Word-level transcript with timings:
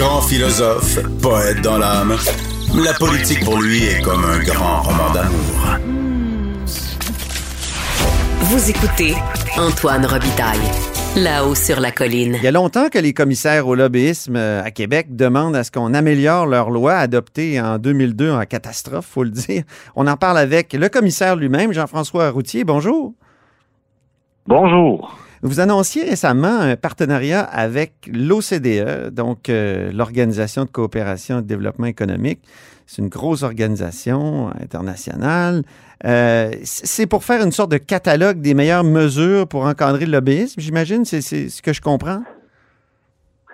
Grand 0.00 0.22
philosophe, 0.22 0.98
poète 1.20 1.60
dans 1.60 1.76
l'âme, 1.76 2.16
la 2.82 2.94
politique 2.94 3.44
pour 3.44 3.60
lui 3.60 3.84
est 3.84 4.00
comme 4.00 4.24
un 4.24 4.38
grand 4.38 4.80
roman 4.80 5.12
d'amour. 5.12 5.76
Vous 8.44 8.70
écoutez 8.70 9.14
Antoine 9.58 10.06
Robitaille. 10.06 10.58
Là-haut 11.16 11.54
sur 11.54 11.80
la 11.80 11.92
colline. 11.92 12.36
Il 12.38 12.42
y 12.42 12.46
a 12.46 12.50
longtemps 12.50 12.88
que 12.88 12.98
les 12.98 13.12
commissaires 13.12 13.66
au 13.66 13.74
lobbyisme 13.74 14.36
euh, 14.36 14.62
à 14.64 14.70
Québec 14.70 15.14
demandent 15.14 15.54
à 15.54 15.64
ce 15.64 15.70
qu'on 15.70 15.92
améliore 15.92 16.46
leur 16.46 16.70
loi 16.70 16.94
adoptée 16.94 17.60
en 17.60 17.76
2002 17.76 18.30
en 18.30 18.46
catastrophe, 18.46 19.04
faut 19.04 19.24
le 19.24 19.30
dire. 19.30 19.64
On 19.96 20.06
en 20.06 20.16
parle 20.16 20.38
avec 20.38 20.72
le 20.72 20.88
commissaire 20.88 21.36
lui-même, 21.36 21.74
Jean-François 21.74 22.30
Routier. 22.30 22.64
Bonjour. 22.64 23.12
Bonjour. 24.46 25.14
Vous 25.42 25.58
annonciez 25.58 26.04
récemment 26.04 26.60
un 26.60 26.76
partenariat 26.76 27.40
avec 27.40 28.10
l'OCDE, 28.12 29.08
donc 29.10 29.48
euh, 29.48 29.90
l'Organisation 29.90 30.66
de 30.66 30.70
coopération 30.70 31.38
et 31.38 31.42
de 31.42 31.46
développement 31.46 31.86
économique. 31.86 32.40
C'est 32.86 33.00
une 33.00 33.08
grosse 33.08 33.42
organisation 33.42 34.50
internationale. 34.60 35.62
Euh, 36.04 36.52
c'est 36.64 37.06
pour 37.06 37.24
faire 37.24 37.42
une 37.42 37.52
sorte 37.52 37.70
de 37.70 37.78
catalogue 37.78 38.42
des 38.42 38.52
meilleures 38.52 38.84
mesures 38.84 39.46
pour 39.46 39.64
encadrer 39.64 40.04
le 40.04 40.12
lobbyisme, 40.12 40.60
j'imagine? 40.60 41.06
C'est 41.06 41.22
ce 41.22 41.62
que 41.62 41.72
je 41.72 41.80
comprends? 41.80 42.22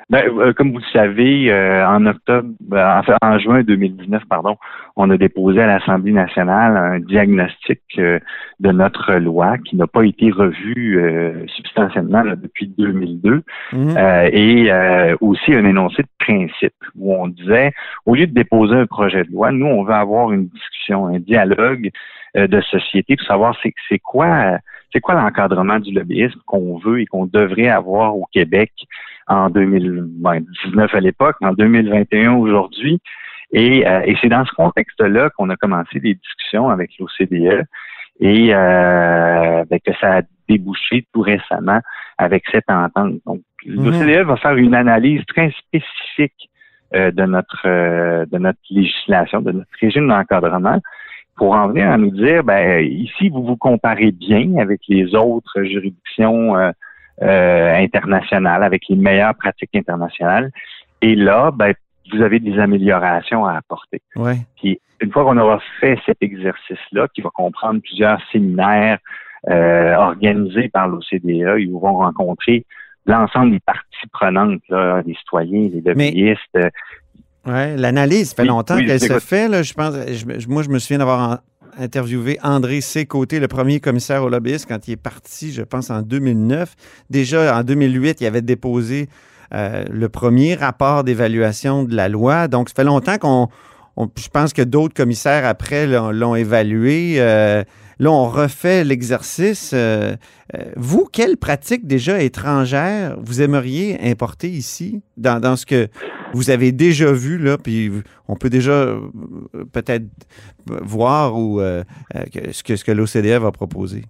Ben, 0.09 0.23
euh, 0.29 0.53
comme 0.53 0.71
vous 0.71 0.79
le 0.79 0.93
savez, 0.93 1.51
euh, 1.51 1.85
en 1.85 2.07
octobre, 2.07 2.49
ben, 2.61 3.03
en 3.23 3.39
juin 3.41 3.65
2019, 3.65 4.23
pardon, 4.29 4.57
on 4.95 5.11
a 5.11 5.17
déposé 5.17 5.61
à 5.61 5.67
l'Assemblée 5.67 6.13
nationale 6.13 6.77
un 6.77 7.01
diagnostic 7.01 7.81
euh, 7.99 8.21
de 8.61 8.71
notre 8.71 9.15
loi 9.15 9.59
qui 9.59 9.75
n'a 9.75 9.89
pas 9.89 10.05
été 10.05 10.31
revu 10.31 11.47
substantiellement 11.49 12.23
depuis 12.23 12.69
2002 12.69 13.43
mhm. 13.73 13.97
et 14.33 14.71
aussi 15.21 15.53
un 15.53 15.65
énoncé 15.65 16.03
de 16.03 16.09
principe 16.19 16.75
où 16.97 17.15
on 17.15 17.27
disait, 17.27 17.73
au 18.07 18.15
lieu 18.15 18.27
de 18.27 18.33
déposer 18.33 18.75
un 18.75 18.87
projet 18.87 19.25
de 19.25 19.33
loi, 19.33 19.51
nous, 19.51 19.67
on 19.67 19.83
veut 19.83 19.95
avoir 19.95 20.33
une 20.33 20.47
discussion, 20.47 21.07
un 21.07 21.19
dialogue 21.19 21.91
de 22.35 22.61
société 22.63 23.17
pour 23.17 23.27
savoir 23.27 23.57
c'est 23.63 23.99
quoi 23.99 24.59
c'est 24.93 25.01
quoi 25.01 25.15
l'encadrement 25.15 25.79
du 25.79 25.93
lobbyisme 25.93 26.41
qu'on 26.47 26.79
veut 26.79 27.01
et 27.01 27.07
qu'on 27.07 27.27
devrait 27.27 27.69
avoir 27.69 28.17
au 28.17 28.27
Québec 28.33 28.73
en 29.27 29.51
2019 29.51 30.95
à 30.95 31.01
l'époque, 31.01 31.37
en 31.41 31.53
2021 31.53 32.35
aujourd'hui. 32.35 33.01
Et, 33.53 33.87
euh, 33.87 34.03
et 34.05 34.17
c'est 34.21 34.29
dans 34.29 34.45
ce 34.45 34.53
contexte-là 34.53 35.31
qu'on 35.31 35.51
a 35.51 35.57
commencé 35.57 36.01
des 36.01 36.15
discussions 36.15 36.69
avec 36.69 36.91
l'OCDE 36.99 37.65
et 38.19 38.55
euh, 38.55 39.65
ben, 39.71 39.79
que 39.85 39.93
ça 40.01 40.19
a 40.19 40.23
débouché 40.49 41.07
tout 41.13 41.21
récemment 41.21 41.81
avec 42.19 42.45
cette 42.51 42.69
entente. 42.69 43.15
Donc, 43.25 43.41
mhm. 43.65 43.85
l'OCDE 43.85 44.27
va 44.27 44.37
faire 44.37 44.57
une 44.57 44.75
analyse 44.75 45.25
très 45.27 45.53
spécifique 45.53 46.51
euh, 46.95 47.11
de 47.11 47.25
notre 47.25 47.63
euh, 47.67 48.27
de 48.27 48.39
notre 48.39 48.61
législation, 48.71 49.41
de 49.43 49.51
notre 49.51 49.71
régime 49.81 50.07
d'encadrement, 50.07 50.81
pour 51.37 51.53
en 51.53 51.69
venir 51.69 51.91
à 51.91 51.99
nous 51.99 52.11
dire, 52.11 52.45
ben 52.45 52.85
ici 52.85 53.29
vous 53.29 53.45
vous 53.45 53.57
comparez 53.57 54.13
bien 54.13 54.57
avec 54.59 54.83
les 54.89 55.15
autres 55.17 55.65
juridictions 55.65 56.57
euh, 56.57 56.71
internationales, 57.21 58.63
avec 58.63 58.83
les 58.89 58.97
meilleures 58.97 59.35
pratiques 59.35 59.75
internationales. 59.75 60.51
Et 61.03 61.15
là, 61.15 61.51
ben, 61.51 61.73
vous 62.13 62.23
avez 62.23 62.41
des 62.41 62.59
améliorations 62.59 63.47
à 63.47 63.55
apporter. 63.57 64.01
Ouais. 64.15 64.37
Puis 64.57 64.81
une 65.01 65.13
fois 65.13 65.25
qu'on 65.25 65.37
aura 65.39 65.61
fait 65.81 65.99
cet 66.07 66.19
exercice-là, 66.23 67.09
qui 67.15 67.21
va 67.21 67.31
comprendre 67.31 67.81
plusieurs 67.81 68.21
séminaires 68.33 68.99
euh, 69.49 69.95
organisés 69.95 70.69
par 70.69 70.89
l'OCDE, 70.89 71.59
ils 71.59 71.71
vont 71.71 71.99
rencontrer 71.99 72.65
l'ensemble 73.07 73.53
des 73.53 73.61
parties 73.61 74.07
prenantes, 74.13 74.63
là, 74.69 75.03
les 75.07 75.15
citoyens, 75.15 75.69
les 75.73 75.81
lobbyistes. 75.81 76.41
Mais... 76.55 76.71
Ouais, 77.47 77.77
l'analyse 77.77 78.35
fait 78.35 78.45
longtemps 78.45 78.77
qu'elle 78.77 78.99
se 78.99 79.21
fait. 79.21 79.47
Là, 79.49 79.63
je 79.63 79.73
pense, 79.73 79.95
moi, 80.49 80.63
je 80.63 80.69
me 80.69 80.79
souviens 80.81 80.99
d'avoir 80.99 81.41
interviewé 81.77 82.39
André 82.43 82.81
Sécôté, 82.81 83.41
le 83.41 83.49
premier 83.49 83.81
commissaire 83.81 84.23
au 84.23 84.29
lobbyiste, 84.29 84.67
quand 84.69 84.89
il 84.89 84.93
est 84.93 84.97
parti, 84.97 85.53
je 85.53 85.63
pense, 85.63 85.91
en 85.91 86.03
2009. 86.03 86.75
Déjà, 87.11 87.59
en 87.59 87.63
2008, 87.63 88.21
il 88.21 88.27
avait 88.27 88.43
déposé 88.43 89.09
euh, 89.55 89.85
le 89.91 90.09
premier 90.09 90.55
rapport 90.55 91.05
d'évaluation 91.05 91.85
de 91.85 91.95
la 91.95 92.09
loi. 92.09 92.49
Donc, 92.49 92.69
ça 92.69 92.75
fait 92.77 92.85
longtemps 92.85 93.19
qu'on... 93.19 93.49
je 94.17 94.29
pense 94.29 94.53
que 94.53 94.63
d'autres 94.63 94.95
commissaires, 94.95 95.47
après, 95.47 95.87
l'ont 95.87 96.35
évalué. 96.35 97.17
Euh, 97.19 97.63
là, 97.99 98.11
on 98.11 98.29
refait 98.29 98.85
l'exercice. 98.85 99.73
Euh, 99.75 100.17
vous, 100.77 101.09
quelle 101.11 101.37
pratique 101.37 101.87
déjà 101.87 102.23
étrangère 102.23 103.17
vous 103.21 103.43
aimeriez 103.43 103.99
importer 104.01 104.49
ici, 104.49 105.03
dans, 105.17 105.41
dans 105.41 105.57
ce 105.57 105.67
que 105.67 105.89
vous 106.33 106.51
avez 106.51 106.73
déjà 106.73 107.13
vu, 107.13 107.39
là, 107.39 107.59
puis 107.59 107.91
on 108.29 108.37
peut 108.37 108.51
déjà 108.51 108.73
euh, 108.73 109.01
peut-être 109.73 110.05
voir 110.67 111.39
ou, 111.39 111.61
euh, 111.61 111.83
euh, 112.15 112.25
ce 112.53 112.63
que, 112.63 112.77
ce 112.77 112.85
que 112.85 112.93
l'OCDE 112.93 113.41
va 113.41 113.53
proposer? 113.53 114.05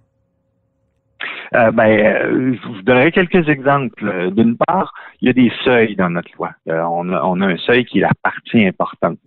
Ben, 1.51 2.55
je 2.55 2.67
vous 2.67 2.81
donnerai 2.81 3.11
quelques 3.11 3.47
exemples. 3.49 4.31
D'une 4.31 4.57
part, 4.57 4.93
il 5.21 5.27
y 5.27 5.29
a 5.29 5.33
des 5.33 5.51
seuils 5.63 5.95
dans 5.95 6.09
notre 6.09 6.31
loi. 6.37 6.51
on, 6.65 7.11
a, 7.11 7.45
un 7.45 7.57
seuil 7.57 7.85
qui 7.85 7.99
est 7.99 8.01
la 8.01 8.11
partie 8.21 8.65
importante. 8.65 9.19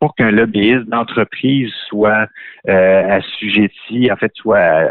pour 0.00 0.14
qu'un 0.14 0.30
lobbyiste 0.30 0.86
d'entreprise 0.88 1.72
soit 1.88 2.26
assujetti, 2.66 4.10
en 4.10 4.16
fait, 4.16 4.32
soit 4.34 4.88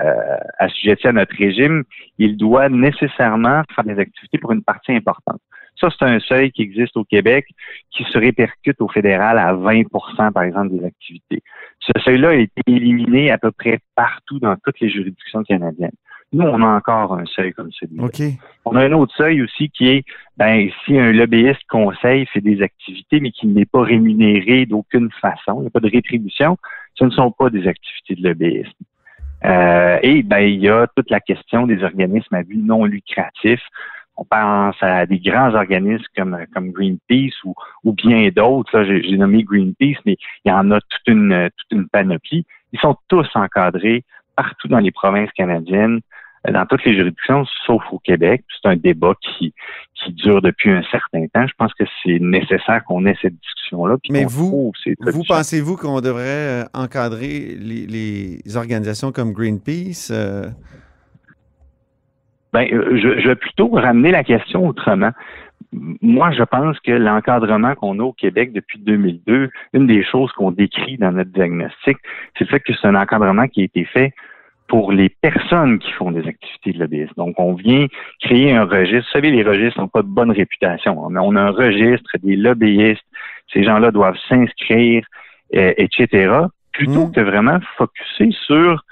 assujetti 0.60 1.08
à 1.08 1.14
notre 1.14 1.36
régime, 1.36 1.84
il 2.18 2.38
doit 2.38 2.70
nécessairement 2.70 3.64
faire 3.76 3.84
des 3.84 4.00
activités 4.00 4.38
pour 4.38 4.52
une 4.52 4.64
partie 4.64 4.94
importante. 4.94 5.42
Ça, 5.80 5.90
c'est 5.92 6.06
un 6.06 6.20
seuil 6.20 6.52
qui 6.52 6.64
existe 6.64 6.98
au 6.98 7.04
Québec 7.04 7.48
qui 7.92 8.04
se 8.06 8.18
répercute 8.18 8.82
au 8.82 8.88
fédéral 8.88 9.38
à 9.38 9.54
20% 9.54 10.32
par 10.32 10.44
exemple, 10.44 10.76
des 10.76 10.86
activités. 10.86 11.44
Ce 11.80 11.92
seuil-là 12.04 12.30
a 12.30 12.34
été 12.34 12.62
éliminé 12.66 13.32
à 13.32 13.38
peu 13.38 13.52
près 13.52 13.80
partout 13.96 14.40
dans 14.40 14.56
toutes 14.64 14.80
les 14.80 14.90
juridictions 14.90 15.44
canadiennes. 15.44 15.92
Nous, 16.34 16.46
on 16.46 16.62
a 16.62 16.76
encore 16.76 17.14
un 17.14 17.26
seuil 17.26 17.54
comme 17.54 17.72
celui-là. 17.72 18.04
On 18.66 18.76
a 18.76 18.84
un 18.84 18.92
autre 18.92 19.16
seuil 19.16 19.42
aussi 19.42 19.70
qui 19.70 19.88
est, 19.88 20.04
ben, 20.36 20.70
si 20.86 20.98
un 20.98 21.14
lobbyiste 21.14 21.64
conseil 21.70 22.26
fait 22.26 22.42
des 22.42 22.62
activités, 22.62 23.20
mais 23.22 23.32
qui 23.32 23.48
n'est 23.48 23.66
pas 23.66 23.82
rémunéré 23.82 24.66
d'aucune 24.66 25.10
façon, 25.22 25.60
il 25.60 25.62
n'y 25.62 25.68
a 25.68 25.72
pas 25.72 25.80
de 25.80 25.90
rétribution, 25.90 26.58
ce 26.96 27.06
ne 27.06 27.12
sont 27.12 27.32
pas 27.32 27.50
des 27.50 27.68
activités 27.68 28.16
de 28.16 28.28
lobbyisme. 28.28 28.72
Euh, 29.46 30.00
et 30.02 30.24
ben, 30.24 30.40
il 30.40 30.60
y 30.60 30.68
a 30.68 30.88
toute 30.96 31.10
la 31.10 31.22
question 31.22 31.66
des 31.66 31.84
organismes 31.84 32.36
à 32.36 32.44
but 32.44 32.58
non 32.58 32.86
lucratif 32.86 33.62
on 34.18 34.26
pense 34.26 34.76
à 34.82 35.06
des 35.06 35.20
grands 35.20 35.54
organismes 35.54 36.06
comme, 36.16 36.38
comme 36.54 36.72
Greenpeace 36.72 37.36
ou, 37.46 37.54
ou 37.84 37.94
bien 37.94 38.30
d'autres. 38.36 38.84
J'ai 38.84 39.18
nommé 39.18 39.44
Greenpeace, 39.44 40.00
mais 40.06 40.18
il 40.44 40.50
y 40.50 40.52
en 40.52 40.72
a 40.72 40.82
toute 40.82 41.08
une, 41.08 41.50
toute 41.56 41.72
une 41.72 41.88
panoplie. 41.88 42.46
Ils 42.74 42.80
sont 42.80 42.98
tous 43.08 43.28
encadrés 43.36 44.04
partout 44.36 44.68
dans 44.68 44.80
les 44.80 44.92
provinces 44.92 45.32
canadiennes, 45.32 46.02
dans 46.52 46.66
toutes 46.66 46.84
les 46.86 46.96
juridictions, 46.96 47.46
sauf 47.66 47.84
au 47.92 48.00
Québec. 48.00 48.44
C'est 48.62 48.70
un 48.70 48.76
débat 48.76 49.14
qui, 49.22 49.54
qui 49.96 50.14
dure 50.14 50.42
depuis 50.42 50.72
un 50.72 50.84
certain 50.92 51.26
temps. 51.28 51.46
Je 51.48 51.54
pense 51.58 51.74
que 51.74 51.84
c'est 52.04 52.20
nécessaire 52.20 52.84
qu'on 52.86 53.06
ait 53.06 53.18
cette 53.22 53.36
discussion-là. 53.40 53.98
Mais 54.10 54.26
vous, 54.26 54.72
vous 55.02 55.24
pensez-vous 55.28 55.76
qu'on 55.76 56.02
devrait 56.02 56.64
euh, 56.64 56.64
encadrer 56.74 57.56
les, 57.60 57.86
les, 57.86 58.58
organisations 58.58 59.12
comme 59.12 59.34
Greenpeace? 59.34 60.10
Euh, 60.12 60.48
ben, 62.54 62.68
euh, 62.72 62.98
je, 62.98 63.20
je 63.20 63.28
vais 63.28 63.36
plutôt 63.36 63.70
ramener 63.70 64.12
la 64.12 64.24
question 64.24 64.68
autrement. 64.68 65.12
Moi, 65.74 66.32
je 66.32 66.44
pense 66.44 66.80
que 66.80 66.92
l'encadrement 66.92 67.76
qu'on 67.76 68.00
a 68.00 68.04
au 68.04 68.14
Québec 68.14 68.54
depuis 68.54 68.80
2002, 68.80 69.50
une 69.74 69.88
des 69.88 70.04
choses 70.04 70.32
qu'on 70.32 70.52
décrit 70.52 70.98
dans 70.98 71.12
notre 71.12 71.32
diagnostic, 71.32 71.98
c'est 72.38 72.46
le 72.46 72.50
fait 72.50 72.60
que 72.62 72.74
c'est 72.74 72.88
un 72.88 72.96
encadrement 72.96 73.48
qui 73.48 73.62
a 73.62 73.64
été 73.66 73.84
fait 73.84 74.14
pour 74.68 74.92
les 74.92 75.10
personnes 75.10 75.80
qui 75.80 75.92
font 75.94 76.12
des 76.12 76.28
activités 76.28 76.74
de 76.74 76.80
lobbyisme. 76.80 77.14
Donc, 77.18 77.36
on 77.38 77.54
vient 77.54 77.88
créer 78.22 78.54
un 78.54 78.66
registre. 78.66 79.10
Vous 79.10 79.20
savez, 79.20 79.32
les 79.32 79.44
registres 79.44 79.80
n'ont 79.80 79.88
pas 79.88 80.02
de 80.02 80.08
bonne 80.08 80.32
réputation. 80.32 81.00
On 81.00 81.16
a 81.16 81.42
un 81.42 81.52
registre 81.52 82.10
des 82.22 82.36
lobbyistes. 82.36 83.06
Ces 83.54 83.64
gens-là 83.64 83.92
doivent 83.92 84.18
s'inscrire, 84.28 85.06
euh, 85.56 85.74
etc. 85.78 86.34
Plutôt 86.74 87.08
mmh. 87.08 87.12
que 87.14 87.22
vraiment 87.22 87.60
focuser 87.78 88.32
sur 88.46 88.84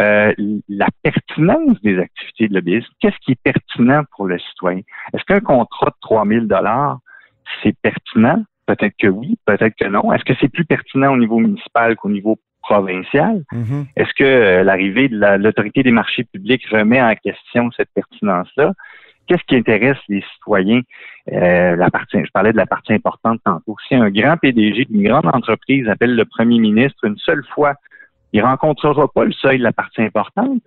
euh, 0.00 0.32
la 0.68 0.88
pertinence 1.02 1.80
des 1.82 1.98
activités 1.98 2.48
de 2.48 2.54
lobbyisme. 2.54 2.88
Qu'est-ce 3.00 3.18
qui 3.24 3.32
est 3.32 3.42
pertinent 3.42 4.02
pour 4.16 4.26
le 4.26 4.38
citoyen? 4.38 4.80
Est-ce 5.12 5.24
qu'un 5.24 5.40
contrat 5.40 5.90
de 5.90 5.96
3 6.00 6.26
000 6.26 6.46
dollars 6.46 6.98
c'est 7.62 7.76
pertinent? 7.80 8.42
Peut-être 8.66 8.94
que 8.98 9.08
oui, 9.08 9.36
peut-être 9.44 9.74
que 9.78 9.86
non. 9.86 10.12
Est-ce 10.12 10.24
que 10.24 10.32
c'est 10.40 10.48
plus 10.48 10.64
pertinent 10.64 11.12
au 11.12 11.16
niveau 11.16 11.38
municipal 11.38 11.94
qu'au 11.96 12.08
niveau 12.08 12.38
provincial? 12.68 13.42
Mm-hmm. 13.52 13.86
Est-ce 13.96 14.14
que 14.14 14.24
euh, 14.24 14.64
l'arrivée 14.64 15.08
de 15.08 15.16
l'autorité 15.36 15.82
des 15.82 15.90
marchés 15.90 16.24
publics 16.24 16.66
remet 16.70 17.00
en 17.00 17.14
question 17.14 17.70
cette 17.76 17.90
pertinence-là? 17.94 18.72
Qu'est-ce 19.26 19.44
qui 19.46 19.56
intéresse 19.56 19.98
les 20.08 20.22
citoyens? 20.34 20.82
Euh, 21.32 21.76
la 21.76 21.90
partie, 21.90 22.18
je 22.22 22.30
parlais 22.32 22.52
de 22.52 22.56
la 22.56 22.66
partie 22.66 22.92
importante 22.92 23.40
tantôt. 23.44 23.76
Si 23.88 23.94
un 23.94 24.10
grand 24.10 24.36
PDG 24.36 24.86
d'une 24.86 25.08
grande 25.08 25.26
entreprise 25.26 25.88
appelle 25.88 26.14
le 26.14 26.24
premier 26.24 26.58
ministre 26.58 27.04
une 27.04 27.16
seule 27.18 27.44
fois, 27.54 27.74
il 28.32 28.42
rencontrera 28.42 29.08
pas 29.08 29.24
le 29.24 29.32
seuil 29.32 29.58
de 29.58 29.62
la 29.62 29.72
partie 29.72 30.02
importante. 30.02 30.60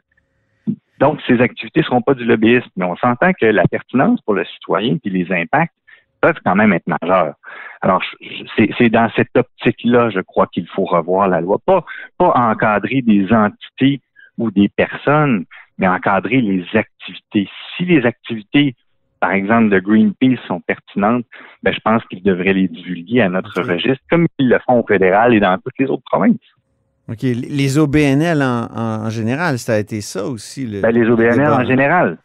Donc, 1.00 1.20
ces 1.28 1.40
activités 1.42 1.82
ne 1.82 1.86
seront 1.86 2.02
pas 2.02 2.16
du 2.16 2.26
lobbyisme. 2.26 2.70
Mais 2.78 2.86
on 2.86 2.96
s'entend 2.96 3.32
que 3.34 3.46
la 3.46 3.68
pertinence 3.68 4.22
pour 4.22 4.34
le 4.34 4.46
citoyen 4.46 4.98
et 5.04 5.10
les 5.10 5.32
impacts 5.32 5.74
peuvent 6.22 6.40
quand 6.44 6.56
même 6.56 6.74
être 6.74 6.88
majeurs. 6.88 7.36
Alors, 7.82 8.02
c'est 8.58 8.90
dans 8.90 9.10
cette 9.16 9.36
optique-là, 9.36 10.10
je 10.10 10.20
crois 10.20 10.48
qu'il 10.48 10.68
faut 10.68 10.86
revoir 10.86 11.28
la 11.28 11.42
loi. 11.42 11.60
Pas, 11.66 11.86
pas 12.18 12.32
encadrer 12.36 13.02
des 13.02 13.32
entités 13.32 14.02
ou 14.38 14.52
des 14.52 14.70
personnes, 14.70 15.46
mais 15.78 15.88
encadrer 15.88 16.42
les 16.42 16.66
activités. 16.74 17.50
Si 17.76 17.86
les 17.86 18.06
activités, 18.06 18.76
par 19.20 19.32
exemple, 19.32 19.70
de 19.70 19.80
Greenpeace 19.80 20.40
sont 20.48 20.60
pertinentes, 20.62 21.26
ben, 21.64 21.74
je 21.74 21.80
pense 21.80 22.04
qu'ils 22.06 22.24
devraient 22.24 22.54
les 22.54 22.68
divulguer 22.68 23.22
à 23.22 23.30
notre 23.30 23.62
registre, 23.62 24.04
comme 24.10 24.28
ils 24.40 24.50
le 24.50 24.60
font 24.66 24.80
au 24.80 24.88
fédéral 24.88 25.34
et 25.34 25.40
dans 25.40 25.58
toutes 25.58 25.78
les 25.80 25.88
autres 25.88 26.04
provinces. 26.10 26.38
OK. 27.10 27.22
Les 27.22 27.78
OBNL 27.78 28.42
en, 28.44 29.10
général, 29.10 29.60
ça 29.60 29.76
a 29.76 29.78
été 29.78 30.02
ça 30.02 30.26
aussi. 30.26 30.66
Le, 30.68 30.82
ben, 30.82 30.92
les 30.92 31.08
OBNL 31.10 31.52
en 31.52 31.66
général. 31.66 32.18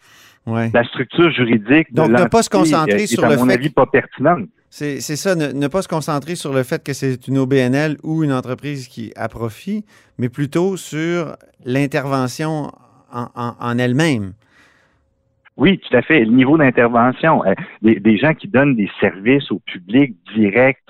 Ouais. 0.46 0.70
La 0.74 0.84
structure 0.84 1.30
juridique. 1.30 1.92
Donc, 1.92 2.10
ne 2.10 2.24
pas 2.24 2.42
se 2.42 2.50
concentrer 2.50 3.06
sur 3.06 3.22
le 3.22 3.34
à 3.34 3.36
mon 3.36 3.48
Avis, 3.48 3.70
pas 3.70 3.86
pertinente. 3.86 4.48
C'est 4.70 5.00
ça, 5.00 5.34
ne, 5.34 5.68
pas 5.68 5.82
se 5.82 5.88
concentrer 5.88 6.34
sur 6.34 6.54
le 6.54 6.62
fait 6.62 6.82
que 6.82 6.94
c'est 6.94 7.28
une 7.28 7.36
OBNL 7.36 7.98
ou 8.02 8.24
une 8.24 8.32
entreprise 8.32 8.88
qui 8.88 9.12
a 9.16 9.28
profit, 9.28 9.84
mais 10.18 10.30
plutôt 10.30 10.78
sur 10.78 11.36
l'intervention 11.66 12.70
en, 13.12 13.78
elle-même. 13.78 14.32
Oui, 15.58 15.78
tout 15.78 15.94
à 15.94 16.00
fait. 16.00 16.20
Le 16.20 16.32
niveau 16.32 16.56
d'intervention, 16.56 17.44
euh, 17.44 17.52
des, 17.82 18.16
gens 18.16 18.32
qui 18.32 18.48
donnent 18.48 18.74
des 18.74 18.90
services 18.98 19.52
au 19.52 19.58
public 19.58 20.14
direct, 20.34 20.82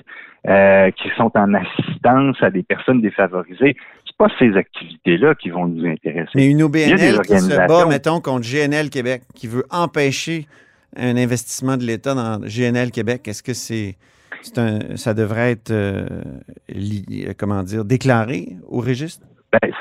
euh, 0.48 0.92
qui 0.92 1.08
sont 1.16 1.32
en 1.36 1.52
assistance 1.54 2.36
à 2.40 2.50
des 2.50 2.62
personnes 2.62 3.00
défavorisées, 3.00 3.76
c'est 4.12 4.16
pas 4.16 4.32
ces 4.38 4.56
activités-là 4.56 5.34
qui 5.34 5.50
vont 5.50 5.66
nous 5.66 5.86
intéresser. 5.86 6.30
Mais 6.34 6.46
une 6.46 6.62
OBNL 6.62 7.20
qui 7.20 7.38
se 7.38 7.56
bat, 7.66 7.86
mettons, 7.86 8.20
contre 8.20 8.46
GNL 8.46 8.90
Québec, 8.90 9.22
qui 9.34 9.46
veut 9.46 9.64
empêcher 9.70 10.46
un 10.96 11.16
investissement 11.16 11.76
de 11.76 11.84
l'État 11.84 12.14
dans 12.14 12.38
GNL 12.40 12.90
Québec, 12.90 13.26
est-ce 13.26 13.42
que 13.42 13.54
c'est, 13.54 13.96
ça 14.96 15.14
devrait 15.14 15.52
être, 15.52 15.70
euh, 15.70 16.06
comment 17.38 17.62
dire, 17.62 17.84
déclaré 17.84 18.56
au 18.68 18.80
registre? 18.80 19.26
Ben, 19.52 19.72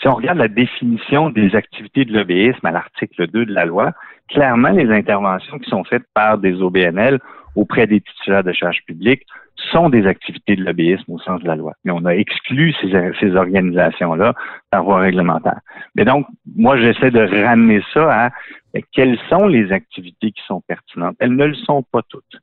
si 0.00 0.06
on 0.06 0.14
regarde 0.14 0.38
la 0.38 0.48
définition 0.48 1.30
des 1.30 1.54
activités 1.56 2.04
de 2.04 2.12
lobbyisme 2.12 2.64
à 2.64 2.70
l'article 2.70 3.26
2 3.28 3.46
de 3.46 3.52
la 3.52 3.64
loi, 3.64 3.92
clairement, 4.28 4.70
les 4.70 4.90
interventions 4.90 5.58
qui 5.58 5.68
sont 5.68 5.84
faites 5.84 6.04
par 6.14 6.38
des 6.38 6.60
OBNL 6.62 7.18
auprès 7.58 7.86
des 7.86 8.00
titulaires 8.00 8.44
de 8.44 8.52
charges 8.52 8.82
publiques 8.86 9.26
sont 9.72 9.88
des 9.88 10.06
activités 10.06 10.54
de 10.54 10.64
lobbyisme 10.64 11.10
au 11.12 11.18
sens 11.18 11.42
de 11.42 11.48
la 11.48 11.56
loi. 11.56 11.72
Mais 11.84 11.92
on 11.92 12.04
a 12.04 12.14
exclu 12.14 12.72
ces, 12.80 13.34
organisations-là 13.34 14.34
par 14.70 14.84
voie 14.84 15.00
réglementaire. 15.00 15.60
Mais 15.96 16.04
donc, 16.04 16.26
moi, 16.56 16.76
j'essaie 16.76 17.10
de 17.10 17.20
ramener 17.44 17.82
ça 17.92 18.26
à 18.26 18.30
ben, 18.72 18.82
quelles 18.92 19.18
sont 19.28 19.46
les 19.48 19.72
activités 19.72 20.30
qui 20.30 20.42
sont 20.46 20.60
pertinentes? 20.60 21.16
Elles 21.18 21.34
ne 21.34 21.46
le 21.46 21.54
sont 21.54 21.82
pas 21.82 22.02
toutes. 22.08 22.36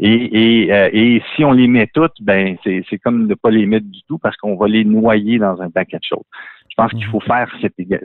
Et, 0.00 0.68
euh, 0.70 1.18
si 1.34 1.44
on 1.44 1.52
les 1.52 1.66
met 1.66 1.88
toutes, 1.92 2.14
ben 2.20 2.56
c'est 2.62 2.98
comme 2.98 3.26
ne 3.26 3.34
pas 3.34 3.50
les 3.50 3.66
mettre 3.66 3.86
du 3.86 4.00
tout 4.06 4.18
parce 4.18 4.36
qu'on 4.36 4.54
va 4.54 4.68
les 4.68 4.84
noyer 4.84 5.38
dans 5.38 5.60
un 5.60 5.70
paquet 5.70 5.96
de 5.96 6.04
choses. 6.04 6.24
Je 6.70 6.74
pense 6.76 6.92
qu'il 6.92 7.06
faut 7.06 7.20
faire 7.20 7.52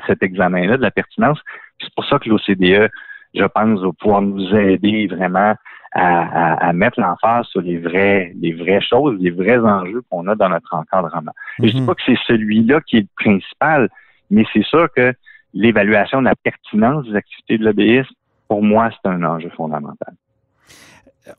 cet 0.08 0.24
examen-là 0.24 0.78
de 0.78 0.82
la 0.82 0.90
pertinence. 0.90 1.40
C'est 1.80 1.94
pour 1.94 2.06
ça 2.06 2.18
que 2.18 2.30
l'OCDE, 2.30 2.90
je 3.36 3.44
pense, 3.44 3.80
va 3.80 3.92
pouvoir 4.00 4.22
nous 4.24 4.56
aider 4.56 5.06
vraiment 5.06 5.54
à, 5.96 6.68
à, 6.68 6.74
mettre 6.74 7.00
l'emphase 7.00 7.46
sur 7.48 7.62
les 7.62 7.78
vraies, 7.78 8.34
les 8.40 8.54
vraies 8.54 8.82
choses, 8.82 9.20
les 9.20 9.30
vrais 9.30 9.60
enjeux 9.60 10.02
qu'on 10.10 10.28
a 10.28 10.36
dans 10.36 10.50
notre 10.50 10.74
encadrement. 10.74 11.34
Et 11.62 11.68
je 11.68 11.74
dis 11.74 11.82
mhm. 11.82 11.88
pas 11.88 11.96
que 11.96 12.02
c'est 12.06 12.18
celui-là 12.26 12.82
qui 12.82 12.98
est 12.98 13.02
le 13.02 13.08
principal, 13.16 13.90
mais 14.32 14.44
c'est 14.54 14.64
sûr 14.64 14.88
que 14.96 15.14
l'évaluation 15.54 16.20
de 16.20 16.26
la 16.26 16.36
pertinence 16.36 17.06
des 17.06 17.16
activités 17.16 17.58
de 17.58 17.66
l'obéisme, 17.66 18.14
pour 18.48 18.64
moi, 18.64 18.90
c'est 18.92 19.10
un 19.10 19.24
enjeu 19.24 19.50
fondamental. 19.50 20.14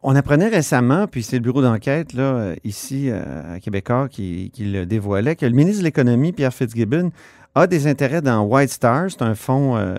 On 0.03 0.17
apprenait 0.17 0.49
récemment, 0.49 1.07
puis 1.07 1.23
c'est 1.23 1.37
le 1.37 1.43
bureau 1.43 1.61
d'enquête 1.61 2.15
là 2.15 2.55
ici 2.65 3.11
euh, 3.11 3.57
à 3.57 3.61
Québécois 3.61 4.09
qui, 4.09 4.51
qui, 4.55 4.65
le 4.65 4.87
dévoilait, 4.87 5.37
que 5.37 5.45
le 5.45 5.53
ministre 5.53 5.81
de 5.81 5.85
l'Économie, 5.85 6.33
Pierre 6.33 6.55
Fitzgibbon, 6.55 7.11
a 7.55 7.67
des 7.67 7.87
intérêts 7.87 8.23
dans 8.23 8.43
White 8.43 8.71
Star. 8.71 9.11
C'est 9.11 9.23
un 9.23 9.35
fonds, 9.35 9.77
euh, 9.77 9.97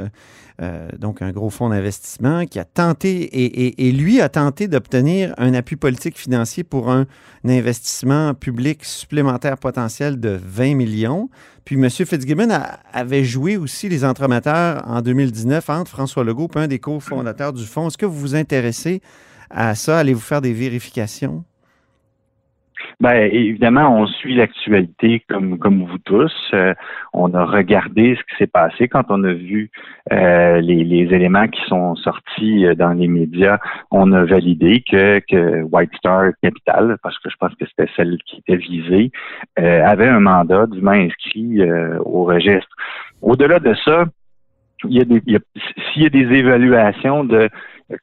euh, 0.62 0.90
donc 0.98 1.22
un 1.22 1.32
gros 1.32 1.50
fonds 1.52 1.70
d'investissement 1.70 2.46
qui 2.46 2.60
a 2.60 2.66
tenté, 2.66 3.30
et, 3.78 3.92
lui 3.92 4.22
a 4.22 4.30
tenté 4.30 4.68
d'obtenir 4.68 5.34
un 5.38 5.54
appui 5.54 5.76
politique 5.76 6.18
financier 6.18 6.64
pour 6.64 6.90
un, 6.90 7.06
investissement 7.48 8.34
public 8.34 8.84
supplémentaire 8.84 9.58
potentiel 9.58 10.20
de 10.20 10.40
20 10.44 10.74
millions. 10.76 11.30
Puis 11.64 11.76
M. 11.76 11.90
Fitzgibbon 11.90 12.50
avait 12.92 13.24
joué 13.24 13.56
aussi 13.56 13.88
les 13.88 14.04
entremetteurs 14.04 14.84
en 14.88 15.02
2019 15.02 15.70
entre 15.70 15.92
François 15.92 16.24
Legault 16.24 16.50
un 16.56 16.68
des 16.68 16.80
cofondateurs 16.80 17.54
du 17.54 17.66
fonds. 17.66 17.88
Est-ce 17.88 18.00
que 18.00 18.08
vous 18.08 18.20
vous 18.20 18.36
intéressez 18.36 19.02
à 19.56 19.74
ça? 19.76 20.00
Allez-vous 20.00 20.20
faire 20.20 20.42
des 20.42 20.54
vérifications? 20.54 21.44
Ben 23.00 23.30
évidemment, 23.32 24.00
on 24.00 24.08
suit 24.08 24.36
l'actualité 24.36 25.22
comme 25.28 25.58
vous 25.60 25.98
tous. 26.00 26.34
Euh, 26.54 26.74
on 27.14 27.34
a 27.34 27.44
regardé 27.46 28.16
ce 28.16 28.22
qui 28.22 28.38
s'est 28.38 28.48
passé 28.48 28.88
quand 28.88 29.06
on 29.10 29.24
a 29.24 29.34
vu 29.34 29.70
euh, 30.14 30.62
les, 30.62 31.14
éléments 31.14 31.48
qui 31.48 31.62
sont 31.68 31.96
sortis 31.96 32.66
euh, 32.66 32.76
dans 32.76 32.94
les 32.94 33.08
médias. 33.08 33.60
On 33.92 34.12
a 34.14 34.24
validé 34.24 34.84
que, 34.90 35.20
que 35.30 35.64
White 35.64 35.94
Star 35.98 36.32
Capital, 36.42 36.98
parce 37.04 37.20
que 37.20 37.30
je 37.30 37.36
pense 37.38 37.54
que 37.56 37.66
c'était 37.68 37.92
celle 37.96 38.18
qui 38.26 38.38
était 38.38 38.58
visée, 38.58 39.12
avait 39.58 40.08
un 40.08 40.20
mandat 40.20 40.66
dûment 40.68 40.92
inscrit 40.92 41.62
au 42.00 42.24
registre. 42.24 42.70
Au-delà 43.22 43.60
de 43.60 43.74
ça, 43.84 44.06
il 44.84 44.98
y 44.98 45.02
a 45.02 45.06
des, 45.06 45.22
s'il 45.94 46.04
y 46.04 46.06
a 46.06 46.10
des 46.10 46.38
évaluations 46.38 47.24
de 47.24 47.50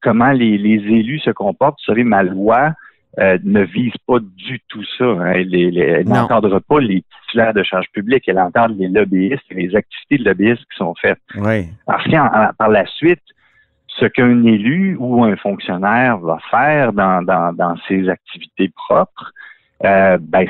comment 0.03 0.33
les, 0.33 0.59
les 0.59 0.77
élus 0.77 1.21
se 1.21 1.31
comportent, 1.31 1.79
vous 1.81 1.93
savez, 1.93 2.05
ma 2.05 2.23
loi 2.23 2.73
euh, 3.19 3.39
ne 3.45 3.63
vise 3.63 3.93
pas 4.07 4.19
du 4.21 4.61
tout 4.69 4.85
ça. 4.97 5.05
Hein. 5.05 5.33
Elle, 5.35 6.05
n'encadre 6.07 6.61
pas 6.61 6.81
les 6.81 7.05
titulaires 7.27 7.53
de 7.53 7.63
charges 7.63 7.91
publiques, 7.93 8.27
elle 8.27 8.39
encadre 8.39 8.75
les 8.79 8.89
lobbyistes 8.89 9.45
et 9.51 9.55
les 9.55 9.77
activités 9.77 10.19
de 10.19 10.25
lobbyistes 10.25 10.65
qui 10.71 10.79
sont 10.79 10.95
faites. 10.95 11.21
Oui. 11.37 11.69
Parce 11.87 12.05
que 12.05 12.57
par 12.57 12.69
la 12.69 12.87
suite, 12.87 13.23
ce 13.89 14.07
qu'un 14.07 14.45
élu 14.45 14.97
ou 14.99 15.25
un 15.25 15.37
fonctionnaire 15.37 16.19
va 16.19 16.39
faire 16.51 16.93
dans, 16.93 17.23
dans, 17.23 17.53
dans 17.53 17.77
ses 17.89 18.09
activités 18.09 18.73
propres, 18.75 19.33
euh, 19.85 20.17
ben, 20.21 20.47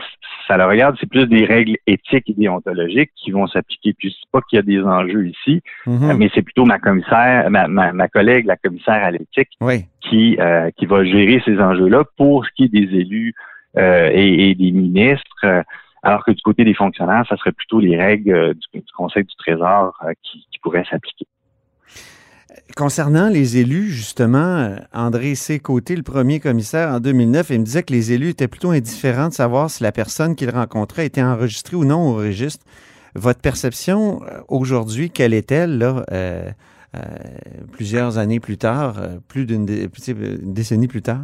ça 0.53 0.59
le 0.59 0.67
regarde, 0.67 0.97
c'est 1.01 1.09
plus 1.09 1.27
des 1.27 1.47
règles 1.47 1.79
éthiques 1.87 2.29
et 2.29 2.35
déontologiques 2.35 3.11
qui 3.17 3.31
vont 3.31 3.47
s'appliquer. 3.47 3.95
Puis 3.95 4.15
c'est 4.21 4.31
pas 4.31 4.43
qu'il 4.43 4.57
y 4.57 4.59
a 4.59 4.63
des 4.63 4.83
enjeux 4.83 5.27
ici, 5.27 5.63
mhm. 5.87 6.19
mais 6.19 6.31
c'est 6.35 6.43
plutôt 6.43 6.67
ma 6.67 6.79
commissaire, 6.79 7.51
ma, 7.51 7.67
ma, 7.69 8.09
collègue, 8.09 8.45
la 8.45 8.59
commissaire 8.59 9.03
à 9.03 9.11
l'éthique, 9.11 9.49
qui, 10.03 10.37
euh, 10.39 10.71
qui 10.77 10.85
va 10.85 11.05
gérer 11.05 11.41
ces 11.47 11.59
enjeux-là 11.59 12.05
pour 12.19 12.45
ce 12.45 12.51
qui 12.55 12.65
est 12.65 12.69
des 12.69 12.99
élus 12.99 13.33
euh, 13.79 14.11
et, 14.13 14.55
des 14.55 14.73
ministres. 14.73 15.65
alors 16.03 16.23
que 16.23 16.33
du 16.33 16.43
côté 16.43 16.65
des 16.65 16.75
fonctionnaires, 16.75 17.25
ça 17.31 17.39
serait 17.39 17.53
plutôt 17.53 17.81
les 17.81 17.97
règles 17.97 18.55
du, 18.55 18.83
Conseil 18.95 19.25
du 19.25 19.35
Trésor 19.37 19.99
qui, 20.23 20.47
qui 20.51 20.59
pourraient 20.59 20.85
s'appliquer. 20.91 21.27
Concernant 22.77 23.29
les 23.29 23.59
élus, 23.59 23.91
justement, 23.91 24.39
euh, 24.39 24.77
André 24.93 25.35
C. 25.35 25.59
Côté, 25.59 25.95
le 25.95 26.03
premier 26.03 26.41
commissaire 26.41 26.89
en 26.89 27.01
2009, 27.01 27.51
il 27.51 27.61
me 27.61 27.65
disait 27.65 27.83
que 27.83 27.93
les 27.93 28.13
élus 28.13 28.31
étaient 28.31 28.49
plutôt 28.49 28.71
indifférents 28.71 29.29
de 29.29 29.35
savoir 29.35 29.71
si 29.71 29.83
la 29.83 29.93
personne 29.93 30.35
qu'il 30.35 30.51
rencontrait 30.51 31.07
était 31.07 31.23
enregistrée 31.23 31.77
ou 31.77 31.85
non 31.85 32.09
au 32.09 32.15
registre. 32.15 32.65
Votre 33.15 33.41
perception 33.41 34.23
euh, 34.23 34.41
aujourd'hui, 34.49 35.11
quelle 35.11 35.35
est-elle, 35.35 35.79
là, 35.79 36.05
euh, 36.13 36.51
plusieurs 37.73 38.19
années 38.19 38.41
plus 38.41 38.59
tard, 38.59 39.01
plus 39.29 39.47
d'une 39.47 39.65
décennie 39.65 40.89
plus 40.89 41.03
tard? 41.03 41.23